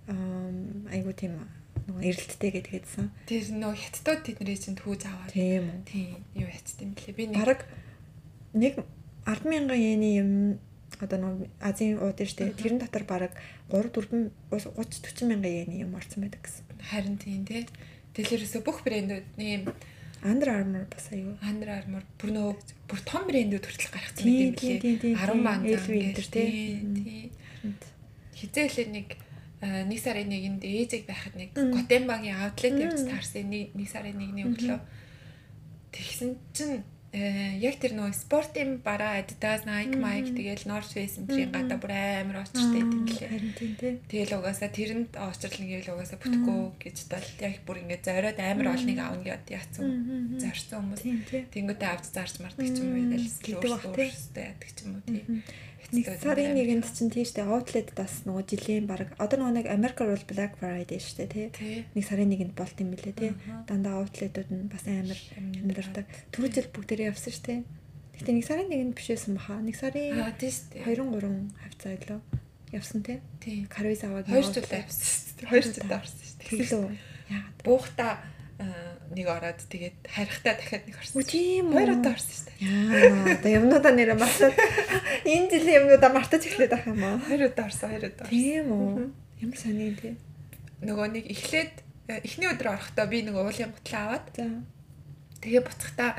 ам 0.08 0.88
айгуу 0.88 1.12
тийм 1.12 1.44
нөгөө 1.92 2.02
эрэлттэй 2.08 2.50
гэдгээдсэн. 2.56 3.06
Тэр 3.28 3.44
нөгөө 3.52 3.76
хятадууд 3.84 4.20
тэдний 4.24 4.56
чинь 4.56 4.80
түүж 4.80 5.04
аваад. 5.04 5.28
Тийм 5.28 5.68
үү. 5.68 5.78
Тийм. 5.84 6.16
Юу 6.32 6.48
яцтай 6.48 6.88
юм 6.88 6.96
блэ? 6.96 7.12
Би 7.12 7.28
нэг 7.28 7.68
нэг 8.56 8.74
100000 9.28 9.76
йены 9.76 10.08
юм 10.16 10.30
одоо 11.02 11.18
нөгөө 11.20 11.48
Азийн 11.60 11.98
ууд 11.98 12.16
нь 12.16 12.30
штэ 12.30 12.54
тэрэн 12.56 12.80
дотор 12.80 13.04
бараг 13.04 13.32
3 13.68 13.92
4 13.92 14.30
30 14.48 14.72
40 14.72 15.28
мянган 15.28 15.52
йены 15.52 15.74
юм 15.82 15.92
орсон 15.98 16.24
байдаг 16.24 16.46
гэсэн. 16.46 16.64
Харин 16.80 17.16
тийм 17.18 17.44
тий. 17.44 17.66
Дэлгэрээсээ 18.12 18.62
бүх 18.62 18.84
брэндүүдийн 18.84 19.68
Under 20.22 20.48
Armour 20.54 20.86
бас 20.86 21.10
аюу. 21.10 21.34
Under 21.42 21.68
Armour 21.74 22.04
бүр 22.20 22.30
нөгөө 22.30 22.54
бүр 22.86 23.00
том 23.02 23.26
брэндүүд 23.26 23.64
хүртэл 23.66 23.90
гаргацсан 23.90 24.26
юм 24.30 24.54
билээ. 24.54 25.18
10 25.18 25.34
ман 25.42 25.66
энэ 25.66 26.14
тий. 26.30 27.32
Хизээлээ 28.38 28.86
нэг 28.92 29.08
нэг 29.62 29.98
сарын 29.98 30.30
нэгэнд 30.30 30.62
ээжэг 30.62 31.10
байхад 31.10 31.34
нэг 31.34 31.50
Готенбагийн 31.54 32.38
аутлет 32.38 32.78
явж 32.78 33.02
таарсан. 33.06 33.50
Нэг 33.50 33.74
нэг 33.74 33.88
сарын 33.90 34.18
нэгний 34.18 34.46
өглөө. 34.46 34.78
Тэгсэн 35.90 36.38
чинь 36.54 36.86
яг 37.12 37.76
тэр 37.76 37.92
нөө 37.92 38.16
спортын 38.16 38.80
бараа 38.80 39.20
Adidas, 39.20 39.68
Nike, 39.68 40.00
Nike 40.00 40.32
тэгэл 40.32 40.64
North 40.64 40.96
Face 40.96 41.20
энтрийн 41.20 41.52
гадаа 41.52 41.76
бүр 41.76 41.92
амар 41.92 42.40
очтой 42.40 42.72
тийм 42.72 43.04
лээ. 43.04 43.28
Харин 43.28 43.52
тийм 43.52 43.72
тий. 43.76 44.00
Тэгэл 44.08 44.40
угаасаа 44.40 44.72
тэрэнд 44.72 45.12
очрлон 45.20 45.68
гэвэл 45.68 45.92
угаасаа 45.92 46.16
бүтэхгүй 46.16 46.60
гэж 46.80 46.96
тал 47.12 47.28
яг 47.44 47.60
бүр 47.68 47.84
ингээд 47.84 48.06
зориод 48.08 48.38
амар 48.40 48.72
олныг 48.72 48.96
авна 48.96 49.24
гэдээ 49.28 49.56
яатсан 49.60 49.84
зорьсон 50.40 50.96
хүмүүс. 50.96 51.02
Тэнгүүтээ 51.52 51.90
авч 51.92 52.06
зарч 52.16 52.34
мардаг 52.40 52.68
ч 52.72 52.80
юм 52.80 52.96
уу 52.96 53.04
Гэдэг 53.12 53.92
тий. 53.92 54.08
өөрсдөө 54.08 54.44
яадаг 54.48 54.70
ч 54.72 54.78
юм 54.80 54.90
уу 54.96 55.04
тий. 55.04 55.24
Нэг 55.90 56.06
сарын 56.22 56.54
нэгэнд 56.54 56.86
чинь 56.86 57.10
тийш 57.10 57.34
дээ 57.34 57.50
outlet 57.50 57.90
бас 57.98 58.22
нөгөө 58.22 58.44
жилийн 58.46 58.86
баг 58.86 59.10
одоо 59.18 59.36
нөгөө 59.42 59.54
нэг 59.58 59.66
America 59.66 60.06
бол 60.06 60.24
Black 60.30 60.54
Friday 60.62 61.02
шүү 61.02 61.26
дээ 61.26 61.50
тий. 61.50 61.82
Нэг 61.92 62.04
сарын 62.06 62.30
нэгэнд 62.30 62.54
болт 62.54 62.78
юм 62.78 62.94
билээ 62.94 63.18
тий. 63.18 63.32
Дандаа 63.66 64.06
outlet-ууд 64.06 64.50
нь 64.54 64.70
бас 64.70 64.86
амар 64.86 65.18
амьдардаг. 65.36 66.06
Түрүү 66.30 66.48
жил 66.54 66.68
бүгдээрээ 66.70 67.10
явсан 67.10 67.32
шүү 67.34 67.44
дээ. 67.44 67.60
Гэхдээ 68.14 68.34
нэг 68.38 68.46
сарын 68.46 68.68
нэгэнд 68.70 68.94
биш 68.94 69.08
байсан 69.10 69.34
баха. 69.34 69.58
Нэг 69.58 69.76
сарын 69.76 70.22
Аа 70.22 70.32
тий 70.38 70.50
шүү 70.54 70.66
дээ. 70.70 70.84
2 70.86 71.02
3 71.18 71.50
хавцаа 71.60 71.92
илүү 71.98 72.20
явсан 72.72 73.00
тий. 73.02 73.18
Карвиз 73.68 74.02
аваад 74.06 74.26
Хоёр 74.30 74.46
жил 74.48 74.64
авсан 74.64 75.02
шүү 75.02 75.34
дээ. 75.42 75.48
Хоёр 75.50 75.64
жил 75.66 75.92
авсан 75.92 76.20
шүү 76.22 76.36
дээ. 76.38 76.48
Тэглөө. 76.48 76.84
Яагаад? 77.28 77.58
Буухта 77.66 78.06
нэг 79.12 79.26
ороод 79.28 79.60
тэгээд 79.68 79.96
харихтаа 80.08 80.54
дахиад 80.56 80.84
нэг 80.88 80.96
орсон. 80.98 81.22
Тийм 81.22 81.68
үү? 81.70 81.76
Хоёр 81.76 81.90
удаа 82.00 82.12
орсон 82.16 82.32
шүү 82.32 82.44
дээ. 82.48 82.58
Яа, 82.64 83.36
одоо 83.36 83.50
юмнуудаа 83.52 83.92
нэрээ 83.92 84.18
мартаад 84.18 84.54
энэ 85.28 85.48
жилийн 85.52 85.78
юмнуудаа 85.84 86.10
мартаж 86.12 86.42
эхлэх 86.48 86.70
байх 86.72 86.86
юм 86.88 87.02
аа. 87.04 87.20
Хоёр 87.28 87.42
удаа 87.52 87.64
орсон, 87.68 87.88
хоёр 87.92 88.04
удаа. 88.08 88.24
орсон. 88.26 88.32
Тийм 88.32 88.66
үү? 88.72 88.94
Ямар 89.44 89.58
сони 89.60 89.86
тий. 90.00 90.14
Нөгөө 90.82 91.06
нэг 91.12 91.24
эхлээд 91.30 91.74
э, 92.10 92.20
эхний 92.26 92.48
өдөр 92.50 92.68
орохдоо 92.74 93.06
би 93.06 93.18
нөгөө 93.22 93.42
уулын 93.46 93.70
гутлаа 93.76 94.02
аваад 94.08 94.26
За. 94.34 94.46
тэгээ 95.44 95.62
буцахтаа 95.62 96.10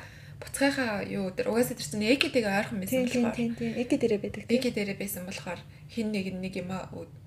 буцахынхаа 0.44 1.04
юу 1.08 1.32
өдөр 1.32 1.48
угаасаа 1.52 1.76
тэр 1.80 1.88
чинь 1.88 2.04
эгэтэйгээ 2.04 2.52
ойрхон 2.64 2.80
байсан 2.84 3.04
Тийм 3.04 3.12
тийм 3.12 3.24
болохоор 3.24 3.36
тийм 3.36 3.52
тийм. 3.60 3.72
Эгэ 3.80 3.96
дээрээ 4.00 4.22
байдаг 4.24 4.44
тий. 4.48 4.56
эгэ 4.60 4.70
дээрээ 4.76 4.98
байсан 5.00 5.24
болохоор 5.28 5.60
хин 5.92 6.08
нэг 6.12 6.26
нэг 6.36 6.54
юм 6.60 6.70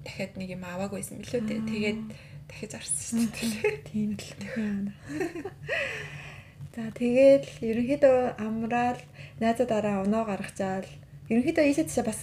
дахиад 0.05 0.33
нэг 0.37 0.48
юм 0.52 0.62
аваагүй 0.68 1.00
байсан 1.00 1.20
билүү 1.24 1.42
дээ. 1.48 1.61
Тэгээд 1.64 1.98
дахиж 2.48 2.72
шүү 2.78 3.26
дээ. 3.35 3.82
Тийм 3.90 4.11
л 4.16 4.26
яана. 4.56 4.92
За 6.76 6.92
тэгээд 6.92 7.44
ерөнхийдөө 7.64 8.37
амраал 8.37 9.00
найзуудаараа 9.40 10.04
оноо 10.04 10.24
гаргачаал 10.28 10.88
ерөнхийдөө 11.32 11.64
ийшээ 11.72 11.88
тийшээ 11.88 12.04
бас 12.04 12.20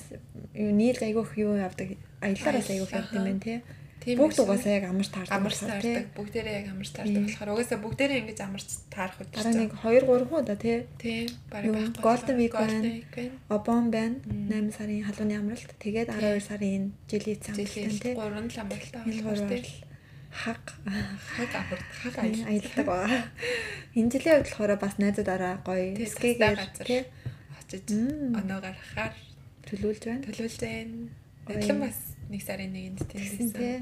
нийл 0.53 0.99
айгүйх 1.01 1.31
юу 1.41 1.57
явдаг 1.57 1.97
аяллаараас 2.21 2.69
айгүйх 2.69 2.93
явдаг 2.93 3.17
юм 3.17 3.25
байна 3.25 3.41
тий. 3.41 3.59
Бүгд 4.03 4.37
угаасаа 4.43 4.77
яг 4.77 4.85
амарч 4.91 5.09
таардаг. 5.15 5.41
болохоор, 5.41 5.71
таардаг. 5.79 6.05
Бүгдээрээ 6.13 6.55
яг 6.59 6.67
амарч 6.75 6.91
таардаг 6.91 7.23
болохоор 7.23 7.51
угаасаа 7.55 7.79
бүгдээрээ 7.79 8.19
ингэж 8.21 8.39
амарч 8.43 8.67
таарах 8.91 9.17
гэж 9.17 9.29
Дараа 9.31 9.53
нэг 9.57 9.71
2 9.79 10.05
3 10.05 10.27
хуу 10.27 10.41
да 10.43 10.55
тий. 10.59 10.77
Тийм, 10.99 11.25
баг 11.47 11.63
Юу, 11.63 11.73
байхгүй. 11.73 12.03
Golden 12.03 12.35
Week 12.37 12.53
байна. 12.53 12.79
Байна. 13.15 13.31
Обон 13.47 13.83
байна. 13.95 14.17
8 14.27 14.75
сарын 14.75 15.07
халууны 15.07 15.35
амралт. 15.39 15.71
Тэгээд 15.79 16.09
12 16.13 16.43
сарын 16.43 16.83
жилийн 17.07 17.39
Жилийн 17.41 17.95
тий. 17.95 18.13
3 18.13 18.27
л 18.37 18.53
болохоор 18.69 19.07
гурвар 19.07 19.41
тийм 19.49 19.65
хаг 20.41 20.61
хаг 21.37 21.51
амарт 21.61 21.87
хаг 22.01 22.15
аялдаг 22.21 22.85
байгаа. 22.85 23.23
Энэ 23.97 24.09
жилийн 24.11 24.35
хувьд 24.41 24.49
болохоор 24.49 24.73
бас 24.81 24.95
найзуудаараа 24.97 25.55
гоё 25.65 25.93
газар. 26.41 26.85
тий 26.87 27.01
очиж 27.59 27.85
Мм. 27.93 28.35
оноо 28.39 28.59
гаргахаар 28.65 29.13
төлөвлөж 29.67 30.01
байна. 30.05 30.23
төлөвлөж 30.25 30.57
байна. 30.59 31.09
Адилхан 31.47 31.79
бас 31.85 31.97
нэг 32.31 32.41
сарын 32.41 32.71
нэгэнд 32.73 32.99
байсан 33.13 33.49
тий. 33.51 33.73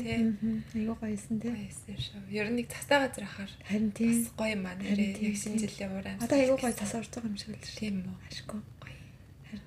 Айгуу 0.76 0.98
гоёсэн 1.02 1.38
тий. 1.42 1.52
Баясаа 1.54 1.98
шүү. 2.06 2.22
Ер 2.34 2.48
нь 2.50 2.58
нэг 2.60 2.68
цастай 2.74 2.98
газар 3.06 3.24
ахаар 3.30 3.52
Харин 3.70 3.92
тий. 3.96 4.10
бас 4.12 4.34
гоё 4.36 4.56
аа 4.58 4.76
Харин 4.76 4.98
нэрээ 4.98 5.30
яг 5.30 5.36
шинэ 5.38 5.58
жилийн 5.62 5.92
уран. 5.98 6.18
Одоо 6.20 6.38
айгуу 6.42 6.58
гоё 6.58 6.74
цас 6.74 6.94
орж 6.98 7.10
байгаа 7.14 7.30
юм 7.32 7.38
шиг 7.38 7.54
л 7.54 7.62
шүү. 7.62 7.78
Тийм 7.80 7.96
үү. 8.02 8.18
Ашгүй. 8.28 8.62
Гоё. 8.82 8.98
Харин. 9.48 9.66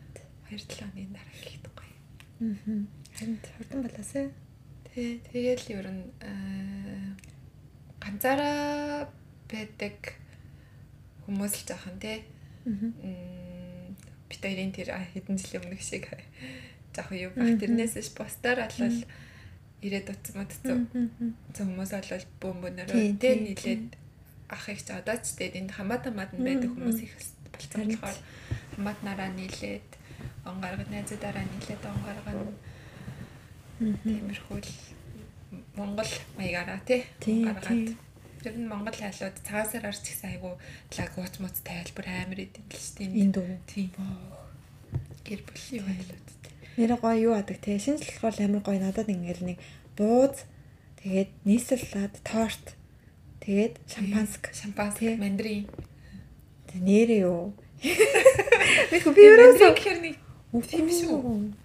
2-7 0.51 0.85
оны 0.85 1.03
дараа 1.14 1.35
хийх 1.38 1.62
гоё. 1.62 1.94
Мгм. 2.42 2.79
Харин 3.14 3.38
хурдан 3.57 3.81
балаасаа. 3.87 4.27
Тий, 4.94 5.18
тэгэл 5.26 5.66
ер 5.74 5.87
нь 5.90 6.07
аа, 6.22 7.18
ганцаараа 7.98 9.11
байдаг 9.50 10.14
хүмүүс 11.26 11.52
л 11.59 11.66
жоохон 11.66 11.98
тий. 11.98 12.22
Мм, 12.62 13.98
Бид 14.30 14.40
хоёрын 14.40 14.70
тэр 14.70 14.94
хэдэн 14.94 15.35
жилийн 15.35 15.62
өмнөх 15.66 15.83
шиг 15.83 16.07
жоохон 16.94 17.18
юу 17.18 17.33
баг 17.35 17.59
тэрнээс 17.59 17.98
ш 17.98 18.14
постаар 18.14 18.70
болол 18.70 19.02
ирээд 19.83 20.09
утсан 20.14 20.35
модцсон. 20.38 20.80
Зөв 21.50 21.66
хүмүүс 21.66 21.90
бол 21.90 22.26
бөөм 22.40 22.59
бөөнөрөө 22.62 22.94
Тийм, 22.94 23.18
тий 23.18 23.35
нийлээд 23.50 23.85
ах 24.48 24.64
их 24.70 24.80
ч 24.87 24.88
одоо 24.94 25.16
ч 25.18 25.35
тэгээд 25.35 25.59
энд 25.61 25.72
хамаа 25.74 25.98
тамаад 25.98 26.30
нь 26.33 26.46
байдаг 26.46 26.70
хүмүүс 26.70 27.00
их 27.02 27.12
болцсон 27.50 27.83
болохоор 27.90 28.18
хамаат 28.78 29.00
нараа 29.02 29.30
нийлээд 29.35 29.88
он 30.48 30.57
гаргад 30.62 30.88
найзуудаараа 30.88 31.44
нийлээд 31.50 31.83
он 31.83 31.98
гаргана. 32.07 32.54
Тиймэрхүү 34.05 34.59
л 34.62 34.70
Монгол 35.77 36.12
маягаараа 36.38 36.81
тий? 36.87 37.05
Гаргаад. 37.20 37.94
тэр 38.44 38.55
нь 38.61 38.68
Монгол 38.68 38.97
хайлууд 38.97 39.37
цагаасаар 39.44 39.88
орч 39.90 40.05
гэсэн 40.05 40.37
айгу 40.37 40.57
лаг 40.97 41.12
ууц 41.16 41.35
мууц 41.40 41.59
тайлбар 41.64 42.07
амар 42.09 42.40
идэв 42.44 42.64
л 42.68 42.77
шүү 42.77 42.94
дээ 43.01 43.23
Энд 43.25 43.37
үү. 43.40 43.59
тийм 43.68 43.90
гэр 45.25 45.40
бүлийн 45.44 45.85
хайлууд 45.88 46.29
Нэр 46.75 46.99
гоё 46.99 47.31
юу 47.31 47.35
адаг. 47.38 47.62
Шинэ 47.62 48.03
жил 48.03 48.18
болохоор 48.18 48.51
амар 48.51 48.62
гоё. 48.66 48.83
Надад 48.83 49.07
ингээл 49.07 49.47
нэг 49.47 49.59
бууз 49.94 50.42
тэгээд 50.99 51.31
нийслэлад 51.47 52.18
торт 52.27 52.75
тэгээд 53.38 53.79
шампанск 53.87 54.51
шампанс 54.51 54.99
Тий. 54.99 55.14
мандрин. 55.14 55.70
Тэг 56.66 56.83
нэрээ 56.83 57.31
юу. 57.31 57.55
Нэг 58.90 59.05
би 59.14 59.23
ерөөсөө 59.23 59.70
гэхэр 59.79 59.99
нэг 60.03 60.16
тийм 60.62 60.87
шүү 60.87 61.19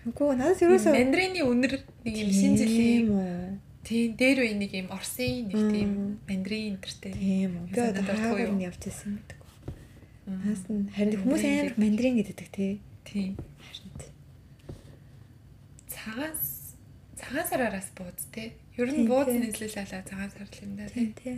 Үгүй 0.09 0.33
надад 0.39 0.61
ерөөсөө 0.65 0.93
мандрины 0.97 1.41
үнэр 1.45 1.73
нэг 2.05 2.15
юм 2.17 2.29
шинэ 2.33 2.57
жилийн 2.57 3.05
Тийм 3.05 3.09
үү. 3.13 3.27
тийм 3.85 4.07
дээр 4.17 4.37
үе 4.41 4.53
нэг 4.57 4.71
юм 4.73 4.87
Оросын 4.89 5.45
нэг 5.49 5.61
тийм 5.69 5.89
мандрин 6.25 6.63
энтертэй 6.73 7.13
Тийм 7.13 7.51
үү. 7.57 7.65
Би 7.69 7.79
одоо 7.79 8.15
хаагаар 8.17 8.51
нь 8.57 8.65
явж 8.65 8.81
ирсэн 8.89 9.13
гэдэг. 9.21 9.37
Наас 10.29 10.63
нь 10.69 10.89
харин 10.93 11.17
хүмүүс 11.21 11.43
амар 11.45 11.73
мандрин 11.77 12.15
гэдэг 12.21 12.49
тий. 12.49 12.73
тийм 13.05 13.33
цагаас 15.89 16.73
цагаан 17.19 17.45
сараас 17.49 17.87
бууз 17.97 18.25
те 18.33 18.53
ер 18.77 18.87
нь 18.89 19.05
Тийм, 19.05 19.07
бууз 19.09 19.27
тий. 19.27 19.39
нийслэлээ 19.41 19.85
цагаан 20.09 20.29
сар 20.33 20.45
л 20.49 20.57
юм 20.63 20.71
да 20.77 20.85
Тийм 20.89 21.13
тий 21.13 21.37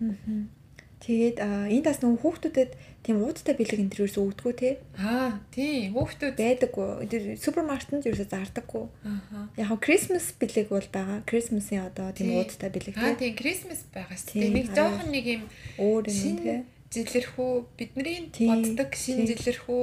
Мм. 0.00 0.48
Тэгээд 0.98 1.38
аа 1.38 1.70
энд 1.70 1.86
бас 1.86 2.02
нөгөө 2.02 2.18
хүүхдүүдэд 2.26 2.70
тийм 3.06 3.22
уудтай 3.22 3.54
бэлэг 3.54 3.78
энэ 3.86 3.92
төрөөс 3.94 4.16
өгдөггүй 4.18 4.54
тий. 4.58 4.74
аа 4.98 5.38
тийм 5.54 5.94
хүүхдүүд 5.94 6.34
Байдаггүй. 6.34 7.38
Супермаркетанд 7.38 8.02
ерөөсөө 8.10 8.28
зардаггүй. 8.34 8.84
ааха 9.06 9.38
Яг 9.54 9.78
Christmas 9.78 10.26
бэлэг 10.34 10.66
бол 10.74 10.88
байгаа. 10.90 11.22
Christmas-ийн 11.30 11.86
одоо 11.86 12.10
тийм 12.10 12.34
Тий. 12.34 12.38
уудтай 12.42 12.70
бэлэг 12.74 12.94
аа 12.98 13.14
тий. 13.14 13.30
тийм 13.30 13.34
крисмас 13.38 13.80
байгаа 13.94 14.16
шүү 14.18 14.30
Тийм, 14.34 14.42
дээ 14.42 14.54
нэг 14.58 14.66
жоохон 14.74 15.08
нэг 15.14 15.24
юм 15.38 15.42
Өөр 15.78 16.04
юм 16.10 16.12
тий. 16.12 16.18
шинэ 16.18 16.54
жилэрхүү 16.90 17.50
бидний 17.78 18.18
боддог 18.34 18.90
шинэ 18.98 19.22
тийм. 19.22 19.30
жилэрхүү 19.38 19.82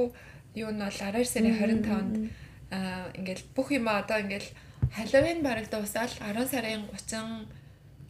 юу 0.60 0.70
нь 0.72 0.80
бол 0.84 0.92
12 1.00 1.24
сарын 1.32 1.54
25-нд 1.56 2.12
Мм. 2.12 2.28
аа 2.76 3.08
ингээл 3.16 3.44
бүх 3.56 3.68
юм 3.72 3.88
одоо 3.88 4.20
ингээл 4.20 4.48
Халлоуин 4.92 5.40
бараг 5.42 5.66
дуусаад 5.72 6.12
10 6.20 6.44
сарын 6.52 6.84
30 6.92 7.48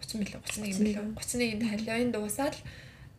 30 0.02 0.20
мөлөө 0.20 0.40
31 0.42 0.82
мөлөө 0.82 1.04
31-нд 1.22 1.62
Халлоуин 1.70 2.10
дуусаад 2.12 2.56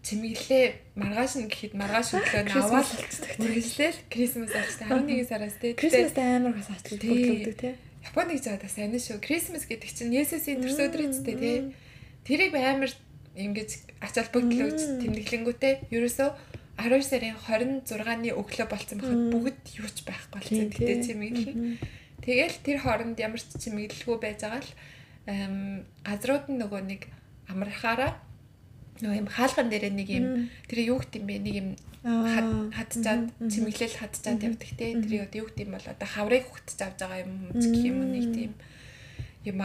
чимэглээ 0.07 0.65
маргааш 0.95 1.33
нь 1.43 1.51
гэхэд 1.51 1.73
маргааш 1.75 2.09
өглөө 2.15 2.43
нь 2.43 2.47
Christmas 2.47 2.71
аваад 2.71 2.87
болцдог 2.95 3.31
тий. 3.35 3.43
үргэлжлээл 3.43 3.99
Крисмас 4.07 4.51
болчихсон 4.55 4.87
11 4.87 5.27
сараас 5.27 5.55
тий. 5.59 5.71
Christmas 5.75 6.15
амар 6.15 6.53
бас 6.55 6.69
ачлал 6.71 6.99
Тий. 7.03 7.11
бүрлэгдэг 7.11 7.55
тий. 7.59 7.73
Японыг 8.07 8.39
заадаг 8.39 8.71
сайн 8.71 8.95
шүү. 8.95 9.19
Крисмас 9.19 9.67
гэдэг 9.67 9.91
чинь 9.91 10.15
Есүсийн 10.15 10.63
төрс 10.63 10.79
өдрийн 10.79 11.11
үстэй 11.11 11.35
тий. 11.35 11.57
Тэрийг 12.23 12.55
амар 12.55 12.91
ингэж 13.35 13.69
ач 13.99 14.13
холбогдлоо 14.15 14.67
гэж 14.71 14.79
Мм. 14.79 14.99
тэмдэглэнгүүтээ 15.03 15.73
ерөөсөө 15.91 16.29
12 16.77 17.03
сарын 17.03 17.35
26-ны 17.85 18.29
өглөө 18.37 18.67
болцсон 18.69 18.97
байхад 19.01 19.23
бүгд 19.33 19.61
юу 19.81 19.89
ч 19.91 20.05
байхгүй 20.05 20.39
болсон. 20.39 20.69
Тэгтээ. 20.71 21.17
Мгм. 21.17 21.77
Тэгэл 22.21 22.55
тэр 22.65 22.77
хооронд 22.81 23.17
ямар 23.17 23.41
ч 23.41 23.49
чимэглэлгүй 23.57 24.17
байж 24.21 24.41
байгаа 24.45 24.61
л 24.61 24.71
газрууд 26.05 26.45
нь 26.53 26.59
нөгөө 26.61 26.81
нэг 26.85 27.01
амархаараа 27.49 28.17
нөгөө 29.01 29.19
юм 29.21 29.29
хаалган 29.29 29.67
дээр 29.69 29.93
нэг 29.93 30.09
юм 30.09 30.25
тэр 30.67 30.79
юу 30.87 30.97
гэдэм 31.01 31.23
бэ? 31.27 31.35
Нэг 31.43 31.55
юм 31.55 31.69
чимэглэл 33.51 33.99
хадчаад 33.99 34.39
Мгм, 34.39 34.45
явдаг 34.53 34.71
те. 34.77 34.95
Тэр 34.95 35.13
юу 35.13 35.25
юу 35.33 35.47
гэдэм 35.51 35.69
бол 35.75 35.87
одоо 35.87 36.07
хаврыг 36.07 36.45
хөтж 36.47 36.79
авч 36.79 36.99
байгаа 37.01 37.23
юм 37.25 37.33
гэх 37.51 37.83
юм 37.83 37.97
нэг 38.11 38.25
тийм 38.31 38.51
юм 39.43 39.57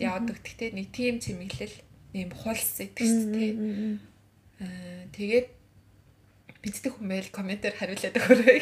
яваад 0.00 0.28
өгдөг 0.34 0.54
те. 0.58 0.66
Нэг 0.74 0.88
тийм 0.92 1.20
чимэглэл 1.20 1.76
юм 2.14 2.30
хулс 2.34 2.68
дээ 2.78 2.90
те. 2.94 3.06
Аа, 4.60 5.08
тэгээд 5.16 5.48
мэддэг 6.60 6.92
хүмүүс 7.00 7.28
комментээр 7.32 7.74
хариулаад 7.80 8.16
өгөөрэй. 8.20 8.60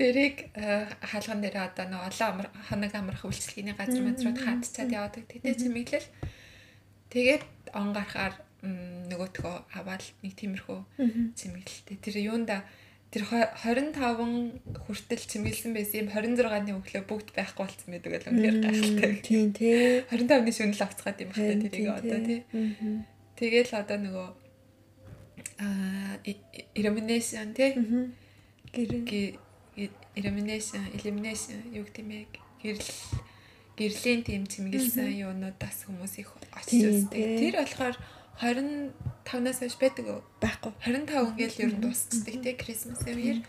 Дэрийг 0.00 0.36
хаалган 1.12 1.44
дээр 1.44 1.56
одоо 1.60 1.84
нэг 1.84 2.00
олон 2.08 2.48
хоног 2.72 2.92
амарх 2.96 3.22
үйлчлэгийн 3.28 3.76
газар 3.76 4.00
мм, 4.00 4.16
хатчаад 4.16 4.88
яваад 4.88 5.20
тэгтээ 5.20 5.60
чимэглэл. 5.60 6.08
Тэгээд 7.12 7.44
он 7.76 7.92
гарахаар 7.92 8.32
нөгөөтгөө 8.62 9.56
аваад 9.74 10.04
нэг 10.22 10.32
тиймэрхүү 10.38 10.78
чимэглэлтэй. 11.34 11.96
Тэр 11.98 12.16
юунда 12.22 12.62
тэр 13.10 13.26
25 13.26 13.98
хүртэл 14.86 15.24
чимгэлсэн 15.28 15.74
байсан 15.74 16.06
юм 16.06 16.08
26-ны 16.14 16.72
өглөө 16.78 17.02
бүгд 17.10 17.28
байхгүй 17.34 17.66
болсон 17.66 17.90
байдаг 17.90 18.12
л 18.22 18.30
үнээр 18.32 18.56
гайхалтай. 18.62 19.12
Тийм 19.20 19.50
тий. 19.52 20.00
25-ны 20.08 20.52
шөнө 20.54 20.76
л 20.78 20.84
авцгаад 20.86 21.18
юм 21.20 21.30
байна 21.34 21.62
тэрийг 21.66 21.90
одоо 21.90 22.18
тий. 22.22 22.40
Тэгэл 23.36 23.72
одоо 23.76 23.98
нөгөө 24.00 24.28
аа 25.58 26.14
elimination 26.78 27.52
тий. 27.52 27.76
elimination 30.16 30.82
elimination 30.96 31.60
юу 31.74 31.84
гэдэг 31.84 32.00
юм 32.00 32.08
бэ? 32.08 32.26
Гэрэл 32.62 32.90
гэрлийн 33.76 34.20
тийм 34.22 34.42
чимгэлсэн 34.46 35.10
юунуудаас 35.26 35.88
хүмүүс 35.88 36.14
их 36.20 36.30
очиж 36.52 37.10
үздэг. 37.10 37.26
Тэр 37.40 37.54
болохоор 37.60 37.96
25-наас 38.40 39.58
хойш 39.60 39.76
байдаг? 39.76 40.22
Байхгүй. 40.40 40.72
25 40.86 41.36
ингээл 41.36 41.62
ер 41.62 41.70
нь 41.76 41.82
дуусчдаг 41.82 42.36
тий 42.40 42.54
Крисмасийн 42.56 43.18
үеэр. 43.18 43.40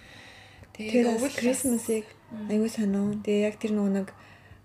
Тэгээд 0.73 1.07
өвөл 1.17 1.35
Крисмасыг 1.37 2.05
аягүй 2.49 2.69
сонио. 2.69 3.13
Тэгээ 3.23 3.47
яг 3.47 3.55
тэр 3.61 3.73
нөгөө 3.77 3.93
нэг 4.03 4.07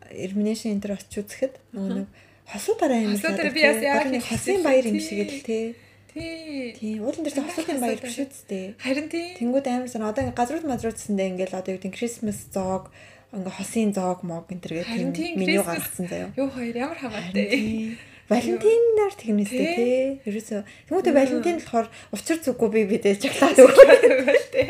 Elimination 0.08 0.72
энэ 0.72 0.82
төр 0.82 0.96
очиж 0.96 1.14
үзэхэд 1.20 1.54
нөгөө 1.76 1.92
нэг 2.02 2.08
хосуудаараа 2.48 3.00
юм 3.04 3.12
шиг. 3.12 3.24
Хосуудаар 3.28 3.52
би 3.52 3.60
яс 3.60 3.80
яа 3.84 4.04
нэг 4.08 4.24
хосын 4.24 4.60
баяр 4.64 4.86
юм 4.88 5.00
шиг 5.00 5.20
л 5.28 5.44
тий. 5.44 5.76
Тий. 6.08 6.72
Тий. 6.72 6.94
Уулын 7.00 7.24
дээр 7.28 7.44
хосуудын 7.44 7.80
баяр 7.84 8.00
биш 8.00 8.18
үсттэй. 8.24 8.72
Харин 8.80 9.12
тий. 9.12 9.36
Тэнгүүд 9.36 9.66
амар 9.68 9.92
сан 9.92 10.08
одоо 10.08 10.24
ингээ 10.24 10.40
газрууд 10.40 10.64
мазруудсандээ 10.64 11.28
ингээл 11.36 11.60
одоо 11.60 11.76
юу 11.76 11.80
гэдэг 11.80 11.92
Christmas 11.92 12.48
зоог 12.48 12.88
ингээ 13.36 13.56
хосын 13.60 13.92
зоог 13.92 14.24
мог 14.24 14.48
энэ 14.48 14.62
төр 14.64 14.72
гэх 14.80 14.88
тийм 14.96 15.36
меню 15.36 15.60
гаргацсан 15.60 16.08
заяа. 16.08 16.32
Юу 16.40 16.48
хоёр 16.48 16.72
ямар 16.72 16.96
хамаатай. 16.96 18.00
Валентинаар 18.28 19.14
тэгнэстэй 19.16 19.68
тий. 19.72 20.20
Ерөөсөө 20.28 20.60
тэгмүүдээ 20.88 21.14
Валентин 21.16 21.56
болохоор 21.64 21.88
учир 22.12 22.38
зүггүй 22.44 22.68
би 22.76 22.80
бидээ 22.92 23.16
чоклад 23.16 23.56
өгөх 23.56 24.44
тий. 24.52 24.68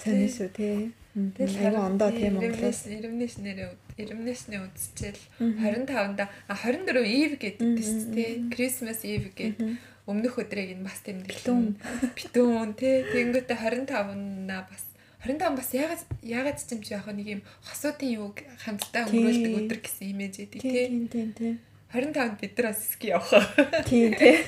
Сайн 0.00 0.28
шүү 0.32 0.48
тий. 0.56 0.96
Тэгэл 1.16 1.56
аяга 1.60 1.84
ондоо 1.84 2.10
тийм 2.12 2.40
Монголоос. 2.40 2.88
Elimination 2.88 3.44
нэрээ 3.44 3.68
Elimination-ы 3.96 4.68
үзчихэл 4.68 5.20
25-нда 5.40 6.28
а 6.48 6.54
24 6.56 7.04
Eve 7.04 7.36
гэдэг 7.40 7.68
тест 7.76 8.12
тий. 8.12 8.44
Christmas 8.52 9.00
Eve 9.04 9.32
гэдэг 9.36 9.80
өмнөх 10.08 10.36
өдрийг 10.40 10.76
нь 10.76 10.84
бас 10.84 11.00
тэмдэглэн 11.04 11.80
битүүн 12.16 12.72
тий. 12.76 13.04
Тэнгүүтээ 13.08 13.56
25-наа 13.56 14.68
бас 14.68 14.95
25 15.26 15.58
бас 15.58 15.70
ягаад 15.74 16.02
ягаад 16.22 16.58
ч 16.62 16.70
юм 16.70 16.80
чи 16.86 16.94
яг 16.94 17.06
нэг 17.10 17.26
юм 17.26 17.42
хосуудын 17.66 18.10
юуг 18.14 18.36
хамтдаа 18.62 19.10
өнгөрүүлдэг 19.10 19.58
өдөр 19.58 19.80
гэсэн 19.82 20.06
имиж 20.14 20.34
тий. 20.38 20.60
Тийм 20.62 21.10
тийм 21.10 21.30
тийм. 21.34 21.56
25-нд 21.92 22.40
бид 22.40 22.58
нар 22.58 22.66
бас 22.70 22.80
ски 22.92 23.10
явах. 23.10 23.46
Тийм 23.88 24.14
тий. 24.14 24.38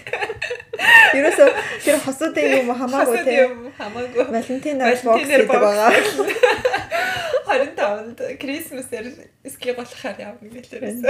Ерөөсөө 1.18 1.48
тэр 1.82 1.98
хосуудын 2.06 2.54
юм 2.62 2.70
хамаагүй 2.78 3.18
тий. 3.26 3.46
Хамаагүй. 3.78 4.24
Валентинаар 4.30 4.98
бокс 5.02 5.26
гэдэг 5.26 5.48
байгаа. 5.50 5.90
25-нд 7.48 8.18
Крисмасээр 8.42 9.06
ски 9.48 9.72
болохоор 9.78 10.18
явна 10.18 10.48
гэлээрээс. 10.52 11.00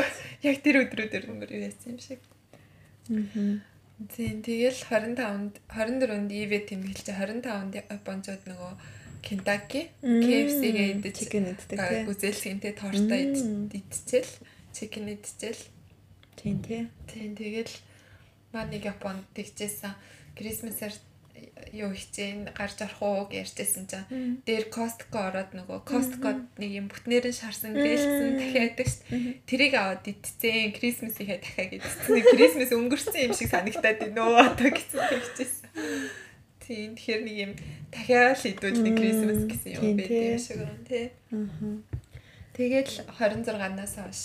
Яг 0.45 0.57
тэр 0.63 0.85
өдрүүдээр 0.85 1.25
өнгөр 1.33 1.51
яасан 1.59 1.97
юм 1.97 1.99
шиг. 1.99 2.21
Аа. 3.11 3.59
Тийм 4.15 4.39
тэгэл 4.47 4.79
25-нд 4.79 5.59
24-нд 5.67 6.31
ивэ 6.31 6.59
тэмдэглэж 6.71 7.09
25-нд 7.11 7.75
Японцод 7.83 8.47
нөгөө 8.47 8.73
Kentucky 9.29 9.83
KFC-гээ 10.01 10.89
идэж 10.97 11.17
chicken 11.21 11.45
иддэг 11.53 11.77
тийм. 11.77 12.05
Үзэлсгэнтэй 12.09 12.73
тортой 12.73 13.23
идчихэл 13.77 14.33
chicken 14.73 15.05
идчихэл. 15.13 15.69
Тийм 16.41 16.65
тий. 16.65 16.89
Тийм 17.05 17.37
тэгэл 17.37 17.75
нэг 18.57 18.83
Японд 18.89 19.29
тэгжсэн 19.37 19.93
Christmas-аар 20.33 20.97
юу 21.73 21.93
хичээн 21.93 22.57
гарч 22.57 22.81
орох 22.81 23.03
уу 23.03 23.29
ярьжсэн 23.29 23.85
чинь 23.85 24.41
дээр 24.47 24.73
Costco 24.73 25.19
ороод 25.29 25.53
нөгөө 25.53 25.85
Costco 25.85 26.49
нэг 26.57 26.71
юм 26.73 26.87
бүтнээр 26.89 27.29
нь 27.29 27.37
шарсан 27.37 27.77
гэлцсэн 27.77 28.41
дахиад 28.41 28.81
шүү. 28.81 29.45
Тэрийг 29.45 29.75
аваад 29.77 30.09
идцэн 30.09 30.73
Christmas-ийхээ 30.73 31.39
дахиад 31.45 31.73
идцэн. 31.77 32.25
Christmas 32.33 32.71
өнгөрсөн 32.73 33.29
юм 33.29 33.33
шиг 33.37 33.53
санагтаад 33.53 33.99
байна 34.01 34.23
өө 34.25 34.41
одоо 34.57 34.71
гэсэн 34.73 35.01
тэгжсэн. 35.13 35.69
Тийм 36.69 36.93
тэгэхээр 36.93 37.23
нэг 37.25 37.37
юм 37.49 37.53
дахиад 37.89 38.37
л 38.37 38.45
идвэл 38.53 38.93
Christmas 38.93 39.41
гэсэн 39.49 39.71
юм 39.81 39.97
байдаг 39.97 40.13
юм 40.13 40.37
шиг 40.37 40.59
байна 40.61 40.85
тий. 40.85 41.07
Тэгэл 42.53 42.93
26-наас 43.17 43.95
хойш 43.97 44.21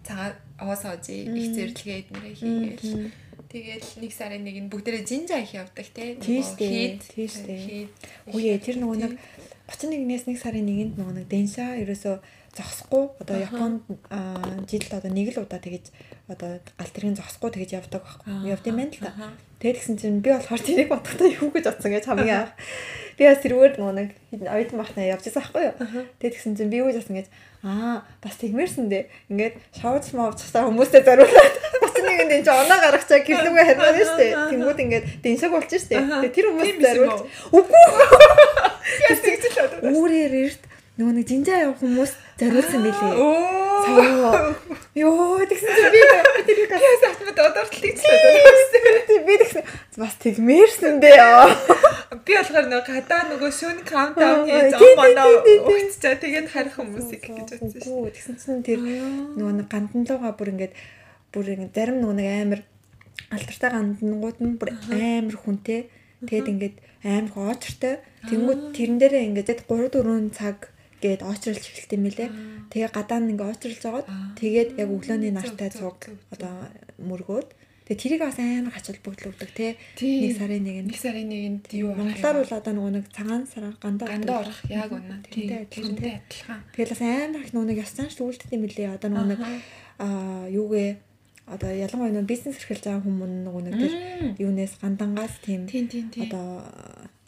цагаан 0.00 0.32
оос 0.56 0.82
оожи 0.88 1.28
их 1.28 1.52
зэрлэгээ 1.52 2.00
эднэрээ 2.08 2.34
хийгээл 2.40 3.12
Тэгэл 3.52 3.84
нэг 4.00 4.12
сарын 4.16 4.40
нэг 4.48 4.56
нь 4.64 4.72
бүгдээрээ 4.72 5.04
жинжа 5.04 5.36
их 5.36 5.52
явдаг 5.52 5.84
те. 5.92 6.16
Тийштэй. 6.16 6.96
Тийштэй. 7.04 7.92
Үгүй 8.32 8.56
тэр 8.56 8.80
нөгөө 8.80 8.96
нэг 8.96 9.12
31-ээс 9.68 10.24
нэг 10.24 10.38
сарын 10.40 10.64
нэгэнд 10.64 10.96
нөгөө 10.96 11.14
нэг 11.20 11.26
денша 11.28 11.76
ерөөсөө 11.76 12.16
зогсохгүй 12.52 13.04
одоо 13.16 13.36
Японд 13.40 13.80
жилд 14.68 14.92
одоо 14.92 15.08
нэг 15.08 15.32
л 15.32 15.40
удаа 15.40 15.56
тэгэж 15.56 15.88
одоо 16.28 16.60
гал 16.60 16.92
тэргийн 16.92 17.16
зогсохгүй 17.16 17.50
тэгэж 17.56 17.70
явдаг 17.80 18.04
байхгүй. 18.04 18.52
Явд 18.52 18.66
юм 18.68 18.76
байна 18.76 18.92
л 18.92 19.00
та. 19.00 19.12
Тэгээд 19.64 19.78
гисэн 19.80 19.96
чинь 19.96 20.20
би 20.20 20.28
болохоор 20.36 20.60
тэрийг 20.60 20.88
бодохдоо 20.92 21.28
юу 21.32 21.48
гэж 21.48 21.64
бодсон 21.64 21.92
гэж 21.96 22.04
хамгийн 22.04 22.44
анх. 22.44 22.52
Би 23.16 23.24
бас 23.24 23.40
тэрүүгээр 23.40 23.74
нөгөө 23.80 23.96
нэг 23.96 24.10
оюутан 24.44 24.78
махнаа 24.80 25.06
явж 25.16 25.24
байсан 25.24 25.40
байхгүй 25.40 25.62
юу. 25.64 25.74
Тэгээд 26.20 26.36
гисэн 26.36 26.56
чинь 26.60 26.68
би 26.68 26.76
юу 26.82 26.92
гэж 26.92 26.96
бодсон 27.00 27.16
гэж 27.16 27.28
аа 27.64 28.04
бас 28.20 28.36
тэгмээрсэн 28.36 28.86
дээ. 28.90 29.04
Ингээд 29.32 29.54
шоуч 29.78 30.12
мовчсаа 30.12 30.68
хүмүүстэй 30.68 31.02
зориулаад 31.06 31.54
нэг 32.04 32.18
энэ 32.26 32.42
чинь 32.42 32.52
оноо 32.52 32.78
гаргачаа 32.82 33.20
гэрлүүгээ 33.22 33.66
харина 33.70 34.02
шүү 34.02 34.18
дээ. 34.18 34.32
Тэнгүүд 34.50 34.82
ингээд 34.82 35.04
дэншаг 35.22 35.50
болж 35.54 35.70
шүү 35.70 35.88
дээ. 35.88 36.02
Тэгээ 36.20 36.36
тэр 36.36 36.46
хүмүүс 36.50 36.76
зориулж 36.82 37.20
үгүй. 37.54 37.84
Яс 39.08 39.20
тэгжэл 39.22 39.62
одоо. 39.62 39.78
Үүрээр 39.94 40.34
эрт 40.42 40.62
нөгөө 41.00 41.14
нэг 41.16 41.24
жинжаа 41.24 41.58
явах 41.64 41.80
хүмүүс 41.80 42.12
зориулсан 42.36 42.80
билээ. 42.84 43.14
Оо. 43.16 43.62
Йоо 44.92 45.40
тэгсэн 45.48 45.72
чи 45.72 45.88
би 45.88 46.00
тэрийг 46.44 46.68
яас 46.68 47.04
автомат 47.08 47.38
одоортол 47.40 47.80
тэгчихлээ. 47.80 49.24
Би 49.24 49.34
тэгсэн 49.40 49.62
бас 49.96 50.14
тэгмээрсэн 50.20 51.00
дээ. 51.00 51.16
Би 52.12 52.32
болохоор 52.36 52.66
нөгөө 52.68 52.84
гадаа 52.92 53.22
нөгөө 53.32 53.50
шүүн 53.56 53.80
каунтдаун 53.88 54.44
хийж 54.44 54.76
оноо 54.76 55.32
өгччаа 55.72 56.14
тэгээд 56.20 56.52
харих 56.52 56.76
хүмүүсийг 56.76 57.24
гэж 57.24 57.48
бодсон 57.56 57.72
шүү. 57.72 58.12
Тэгсэн 58.12 58.36
чинь 58.36 58.60
тэр 58.60 58.80
нөгөө 58.84 59.54
нэг 59.64 59.68
ганданлууга 59.72 60.36
бүр 60.36 60.52
ингээд 60.52 60.76
бүр 61.32 61.46
зарим 61.72 62.04
нөгөө 62.04 62.16
нэг 62.20 62.28
амар 62.36 62.60
алтартай 63.32 63.70
гандангууд 63.72 64.38
нь 64.44 64.60
бүр 64.60 64.70
амар 64.92 65.36
хүнтэй. 65.40 65.88
Тэгээд 66.28 66.52
ингээд 66.52 66.76
амар 67.00 67.32
хоочртой. 67.32 68.04
Тэнгүүд 68.28 68.60
тэрэн 68.76 68.98
дээрээ 69.00 69.26
ингээд 69.32 69.66
3 69.66 69.88
4 69.88 70.36
цаг 70.36 70.70
гээд 71.02 71.22
очролж 71.26 71.64
эхэлт 71.66 71.92
юм 71.98 72.06
лээ. 72.06 72.30
Тэгээ 72.70 72.90
гадаа 72.94 73.18
нь 73.18 73.34
ингээ 73.34 73.52
очролж 73.52 73.78
жагаад 73.82 74.06
тэгээд 74.38 74.70
яг 74.78 74.88
өглөөний 74.88 75.32
нартай 75.34 75.70
цуг 75.74 75.98
одоо 76.30 76.70
мөргөөд. 77.02 77.50
Тэгээ 77.82 77.98
тэрийг 77.98 78.22
бас 78.22 78.38
амар 78.38 78.72
хачаал 78.72 79.02
бүгдлүүлдэг 79.02 79.50
те 79.58 79.74
нэг 79.98 80.38
сарын 80.38 80.62
нэг 80.62 80.76
нэг 80.86 80.96
сарын 80.96 81.26
нэгэнд 81.26 81.64
юу 81.74 81.98
Монголоор 81.98 82.46
бол 82.46 82.54
одоо 82.54 82.72
нөгөө 82.78 82.92
нэг 82.94 83.06
цагаан 83.10 83.44
сараар 83.50 83.76
гандаа 83.82 84.06
гандаа 84.06 84.46
орох 84.46 84.60
яг 84.70 84.90
үнэ 84.94 85.18
тэрнтэй 85.26 85.66
адилхан. 85.66 86.62
Тэгээд 86.78 86.92
бас 86.94 87.02
амар 87.02 87.42
их 87.42 87.50
нөгөө 87.50 87.68
нэг 87.74 87.78
яс 87.82 87.92
цааш 87.98 88.22
үлддэг 88.22 88.54
юм 88.54 88.70
лээ. 88.70 88.94
Одоо 88.94 89.10
нөгөө 89.10 89.28
нэг 89.34 89.40
аа 89.98 90.46
юугээ 90.46 90.88
одоо 91.50 91.70
ялангуяа 91.74 92.14
нөө 92.14 92.30
бизнес 92.30 92.56
эрхэлж 92.62 92.86
байгаа 92.86 93.02
хүмүүс 93.02 93.32
нөгөө 93.50 93.62
нэг 93.66 93.74
тэр 93.82 93.94
юунаас 94.38 94.78
гандангаас 94.78 95.34
тийм 95.42 95.66
одоо 96.22 96.62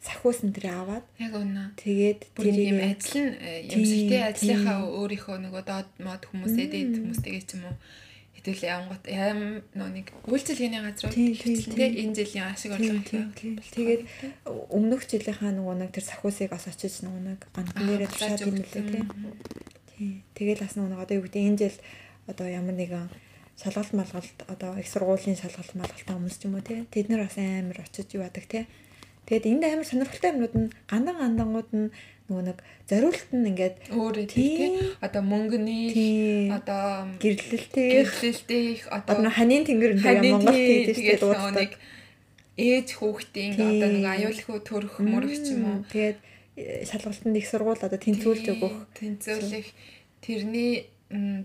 сахиус 0.04 0.44
энэ 0.44 0.54
тэр 0.60 0.66
аваад 0.76 1.04
яг 1.16 1.32
үнэ. 1.32 1.72
Тэгээд 1.80 2.20
тэр 2.36 2.56
юм 2.60 2.80
ажил 2.84 3.16
нь 3.24 3.34
юмшигтэй 3.72 4.22
ажлынхаа 4.28 4.78
өөрийнхөө 4.84 5.36
нөгөө 5.40 5.62
доод 5.64 5.88
мод 6.04 6.22
хүмүүсээ 6.28 6.66
дээд 6.68 6.92
хүмүүстэйгээ 7.00 7.44
ч 7.48 7.50
юм 7.56 7.64
уу 7.72 7.76
хэдүүлээ 8.36 8.72
явангот 8.76 9.04
аим 9.08 9.40
нөө 9.72 9.88
нэг 9.96 10.06
үйлчлэгээний 10.28 10.82
газрууд 10.84 11.16
тэгээ 11.16 11.90
энэ 12.04 12.16
жилийн 12.20 12.46
ашиг 12.52 12.76
орлого 12.76 13.00
тэгээд 13.72 14.02
өмнөх 14.68 15.02
жилийнхаа 15.08 15.52
нөгөө 15.56 15.74
нэг 15.80 15.90
тэр 15.96 16.04
сахиусыг 16.04 16.52
бас 16.52 16.68
очиж 16.68 17.00
нөгөө 17.00 17.22
нэг 17.24 17.40
гандан 17.56 17.84
дээрээ 17.88 18.12
тушаад 18.12 18.44
юм 18.44 18.60
лээ 18.60 18.68
тий. 19.96 20.20
Тэгэл 20.36 20.60
бас 20.60 20.74
нөгөө 20.76 21.00
одоо 21.00 21.16
юу 21.16 21.24
гэдэг 21.24 21.42
энэ 21.48 21.60
жил 21.64 21.78
одоо 22.28 22.46
ямар 22.50 22.76
нэгэн 22.76 23.08
шалгалт 23.56 23.92
малгалт 23.94 24.38
одоо 24.50 24.76
их 24.76 24.88
сургуулийн 24.90 25.38
шалгалт 25.38 25.72
малгалтаа 25.78 26.18
хүмүүс 26.18 26.36
ч 26.36 26.42
юм 26.44 26.58
уу 26.58 26.66
те 26.66 26.84
тэд 26.90 27.08
нар 27.08 27.24
бас 27.24 27.38
амар 27.38 27.78
очиж 27.80 28.12
юу 28.18 28.26
яадаг 28.26 28.44
те 28.50 28.66
тэгэд 29.28 29.44
энд 29.50 29.64
амар 29.64 29.86
сонирхолтой 29.88 30.30
юмнууд 30.32 30.54
нь 30.58 30.68
гандан 30.90 31.16
гандангууд 31.20 31.70
нь 31.72 31.88
нөгөө 32.28 32.44
нэг 32.48 32.58
зориулт 32.88 33.30
нь 33.36 33.48
ингээд 33.52 33.76
өөр 33.92 34.16
тийм 34.24 34.72
одоо 35.04 35.22
мөнгөний 35.24 36.48
одоо 36.52 37.08
гэрлэлтэй 37.20 37.88
гэрлэлтэй 38.00 38.64
одоо 38.88 39.28
ханийн 39.28 39.64
тэнгэр 39.68 39.92
энэ 40.00 40.32
Монгол 40.32 40.56
тийдэж 40.56 41.20
дууддаг 41.20 41.72
ээж 42.56 42.88
хүүхдийн 42.96 43.52
одоо 43.58 43.88
нэг 43.90 44.06
аюулгүй 44.14 44.58
төрөх 44.62 44.96
мөрөх 45.02 45.34
ч 45.42 45.58
юм 45.58 45.62
уу. 45.68 45.78
Тэгээд 45.90 46.18
шалгалтанд 46.86 47.36
их 47.36 47.46
сургууль 47.50 47.82
одоо 47.82 47.98
тэнцүүлж 47.98 48.46
өгөх. 48.54 48.76
тэнцүүлэх 48.94 49.68
тэрний 50.22 50.86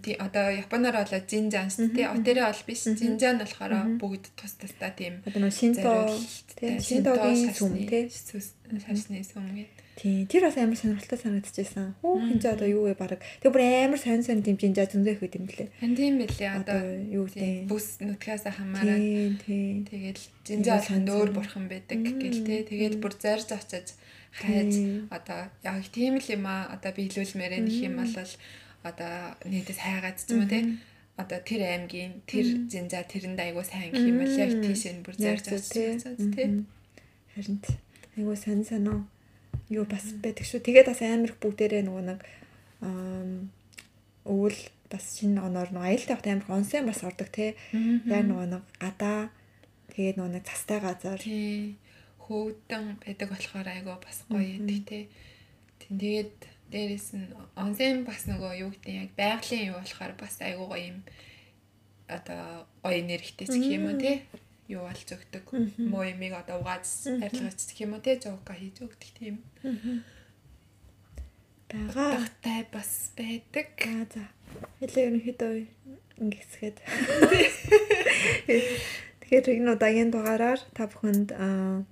тий 0.02 0.16
одоо 0.18 0.50
японоор 0.50 0.96
болоо 1.04 1.22
жинжан 1.22 1.70
шүү 1.70 1.94
дээ. 1.94 2.10
Отерэ 2.14 2.42
бол 2.48 2.64
биш. 2.66 2.82
Жинжан 2.86 3.38
нь 3.38 3.44
болохоор 3.44 3.74
бүгд 4.02 4.26
тус 4.36 4.54
тустай 4.58 4.92
тийм. 4.98 5.14
Одоо 5.28 5.46
нөө 5.46 5.54
шинто 5.54 6.10
тий 6.58 6.80
шинтогийн 6.80 7.54
сүм 7.54 7.74
тий 7.86 8.10
шашны 8.10 9.22
сүм 9.22 9.46
гэдэг. 9.54 9.78
Тий. 10.00 10.24
Тэр 10.32 10.48
бас 10.48 10.56
амар 10.56 10.80
сонирхолтой 10.80 11.20
санагдчихсан. 11.20 12.00
Хөө 12.00 12.32
хин 12.32 12.40
ч 12.40 12.48
одоо 12.48 12.68
юу 12.72 12.88
вэ 12.88 12.96
баг. 12.96 13.20
Тэг 13.44 13.52
бүр 13.52 13.68
амар 13.68 14.00
сонь 14.00 14.24
сонь 14.24 14.40
тийм 14.40 14.56
жинжаа 14.56 14.88
зөндөөх 14.88 15.20
үед 15.20 15.36
юм 15.36 15.46
блэ. 15.46 15.68
Хан 15.84 15.94
тийм 15.94 16.24
билээ 16.24 16.52
одоо 16.56 16.80
юу 17.12 17.28
гэдэг 17.28 17.68
бүс 17.68 18.00
нүдгээс 18.00 18.48
хамаараа. 18.48 18.96
Тий. 19.44 19.84
Тэгэл 19.84 20.24
жинжаа 20.48 20.80
болох 20.80 21.04
дөөр 21.04 21.30
бурхан 21.36 21.66
байдаг 21.68 22.00
гэл 22.00 22.48
тий. 22.48 22.64
Тэгэл 22.64 23.04
бүр 23.04 23.14
зарж 23.20 23.52
очиж 23.52 24.00
хайж 24.32 24.74
одоо 25.10 25.50
яг 25.64 25.84
тийм 25.92 26.16
л 26.16 26.28
юм 26.32 26.46
а 26.46 26.70
одоо 26.72 26.92
биелүүлмээр 26.94 27.66
нэх 27.66 27.78
юм 27.84 28.00
бол 28.00 28.32
одоо 28.84 29.36
нийтэс 29.46 29.80
хайгаад 29.80 30.18
ч 30.20 30.32
юм 30.32 30.44
уу 30.44 30.50
тий 30.50 30.64
одоо 31.20 31.40
тэр 31.44 31.68
аймгийн 31.68 32.24
тэр 32.24 32.48
зинза 32.72 33.04
тэрэнд 33.04 33.36
айгуу 33.36 33.68
сайн 33.68 33.92
гэх 33.92 34.08
юм 34.08 34.24
бол 34.24 34.40
яг 34.40 34.52
тийш 34.64 34.84
нь 34.88 35.04
бүр 35.04 35.16
зарж 35.20 35.52
очиж 35.52 35.68
тий. 35.76 36.64
Харин 37.36 37.60
айгуу 38.16 38.36
сонь 38.40 38.64
сонь 38.64 38.88
юу 39.68 39.84
бас 39.84 40.16
байдаг 40.24 40.48
шүү. 40.48 40.64
Тэгээд 40.64 40.88
бас 40.88 41.04
амар 41.04 41.28
их 41.28 41.38
бүгдээрээ 41.44 41.84
нөгөө 41.84 42.04
нэг 42.08 42.20
өвөл 44.24 44.60
бас 44.88 45.06
шинэ 45.20 45.44
оноор 45.44 45.70
нөгөө 45.76 45.88
аюултай 45.92 46.16
хот 46.16 46.28
амар 46.32 46.56
онсын 46.56 46.88
бас 46.88 47.04
ордог 47.04 47.28
те. 47.36 47.60
Яг 48.08 48.24
нөгөө 48.24 48.48
нэг 48.56 48.64
гадаа 48.80 49.28
тэгээд 49.92 50.16
нөгөө 50.24 50.34
нэг 50.40 50.44
цастай 50.48 50.80
газар. 50.80 51.20
Тий. 51.20 51.76
Хөөдөн 52.24 53.04
байдаг 53.04 53.28
болохоор 53.28 53.68
айгаа 53.68 54.00
бас 54.00 54.24
гоё 54.32 54.56
идэг 54.56 54.82
те. 54.88 55.00
Тэгээд 55.84 56.40
дээрэс 56.72 57.08
нь 57.18 57.28
онсын 57.58 58.06
бас 58.06 58.30
нөгөө 58.30 58.52
юу 58.64 58.70
гэдэг 58.74 58.94
яг 58.94 59.12
байгалийн 59.18 59.70
юу 59.74 59.78
болохоор 59.82 60.14
бас 60.18 60.36
айгуу 60.42 60.68
гоё 60.70 60.86
юм 60.94 61.00
одоо 62.10 62.70
гоё 62.84 63.02
ч 63.18 63.36
гэх 63.38 63.74
юм 63.78 63.86
уу 63.90 63.98
те 63.98 64.26
юу 64.70 64.86
болж 64.86 65.10
өгдөг. 65.10 65.46
Муу 65.82 66.06
ямиг 66.06 66.34
одоо 66.38 66.62
угааж 66.62 66.86
арилгаж 67.10 67.58
гэх 67.58 67.82
юм 67.86 67.98
уу 67.98 68.06
те 68.06 68.22
жоока 68.22 68.54
хийж 68.54 68.78
өгдөг 68.86 69.10
тийм. 69.18 69.36
Бага. 71.70 72.26
Тагтай 72.26 72.66
бас 72.74 73.14
байдаг. 73.18 73.70
Аа 73.82 74.06
за. 74.14 74.24
Хэлээ 74.82 75.06
ерөнхийдөө 75.10 75.54
ингэсгээд. 76.22 76.78
Тэгэхээр 79.22 79.46
энэ 79.62 79.74
удаагийн 79.78 80.10
дугаараар 80.10 80.62
та 80.74 80.90
бүхэнд 80.90 81.30
аа 81.38 81.86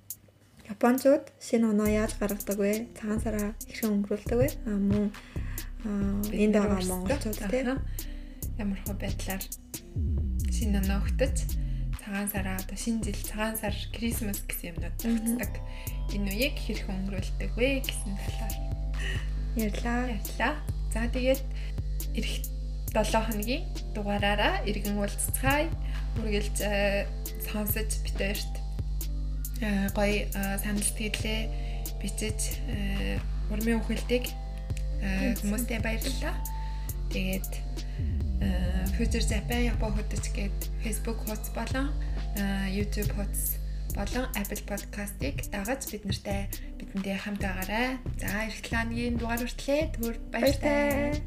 Япончууд 0.68 1.24
шинэ 1.40 1.66
оноо 1.72 1.88
яаж 1.88 2.12
гаргадаг 2.20 2.58
вэ? 2.60 2.72
Цагаан 2.98 3.20
сараа 3.24 3.48
хэрхэн 3.68 3.92
өнгөрүүлдэг 3.94 4.38
вэ? 4.38 4.48
Аа 4.68 4.76
мөн 4.76 5.04
энд 6.36 6.54
байгаа 6.56 6.82
монголчууд 6.84 7.38
тийм 7.48 7.80
ямар 8.60 8.80
хөө 8.84 8.96
байдлаар 9.00 9.42
шинэ 10.52 10.76
оноо 10.84 11.00
өгтөж 11.06 11.36
цагаан 12.02 12.28
сараа 12.28 12.56
одоо 12.60 12.76
шинэ 12.76 13.04
жил 13.04 13.20
цагаан 13.30 13.56
сар 13.56 13.74
Крисмас 13.94 14.40
гэсэн 14.44 14.76
юмнууд 14.76 14.96
тогтдог. 15.00 15.52
Энэ 16.12 16.30
үеийг 16.32 16.56
хэрхэн 16.60 16.96
өнгөрүүлдэг 17.04 17.50
вэ 17.56 17.68
гэсэн 17.84 18.12
талаар 18.16 18.56
ярьлаа. 19.56 20.00
Ярьлаа. 20.16 20.54
За 20.92 21.04
тэгээд 21.08 21.42
эх 22.16 22.28
7 22.96 23.24
хоногийн 23.28 23.64
дугаараараа 23.92 24.64
иргэн 24.64 24.96
уулзцгаая. 24.96 25.68
Үргэлж 26.18 26.56
э, 26.64 27.06
сонсож 27.44 27.88
битээрт 28.04 28.67
гоё 29.94 30.26
э, 30.26 30.58
санал 30.62 30.82
сэтгэлээ 30.82 31.40
бичиж 31.98 32.60
урмын 33.50 33.80
үхэлдэг 33.82 34.24
хүмүүстээ 35.42 35.80
баярлалаа. 35.82 36.36
Тэгээд 37.10 37.50
Future 38.94 39.24
Japan 39.24 39.72
Япон 39.72 39.94
хөтөч 39.94 40.30
гээд 40.34 40.58
Facebook 40.82 41.24
хуудас 41.24 41.50
болон 41.54 41.90
YouTube 42.70 43.10
хуудас 43.14 43.58
болон 43.98 44.30
Apple 44.38 44.62
Podcast-ыг 44.68 45.50
дагаж 45.50 45.82
бид 45.90 46.04
нартай 46.04 46.46
бидэнтэй 46.78 47.16
хамт 47.18 47.42
байгаарай. 47.42 47.98
За 48.20 48.46
эх 48.46 48.62
7 48.62 48.94
өдрийн 48.94 49.16
дугаар 49.18 49.42
хүртлээр 49.42 49.88
түр 49.96 50.14
баяртай. 50.30 51.18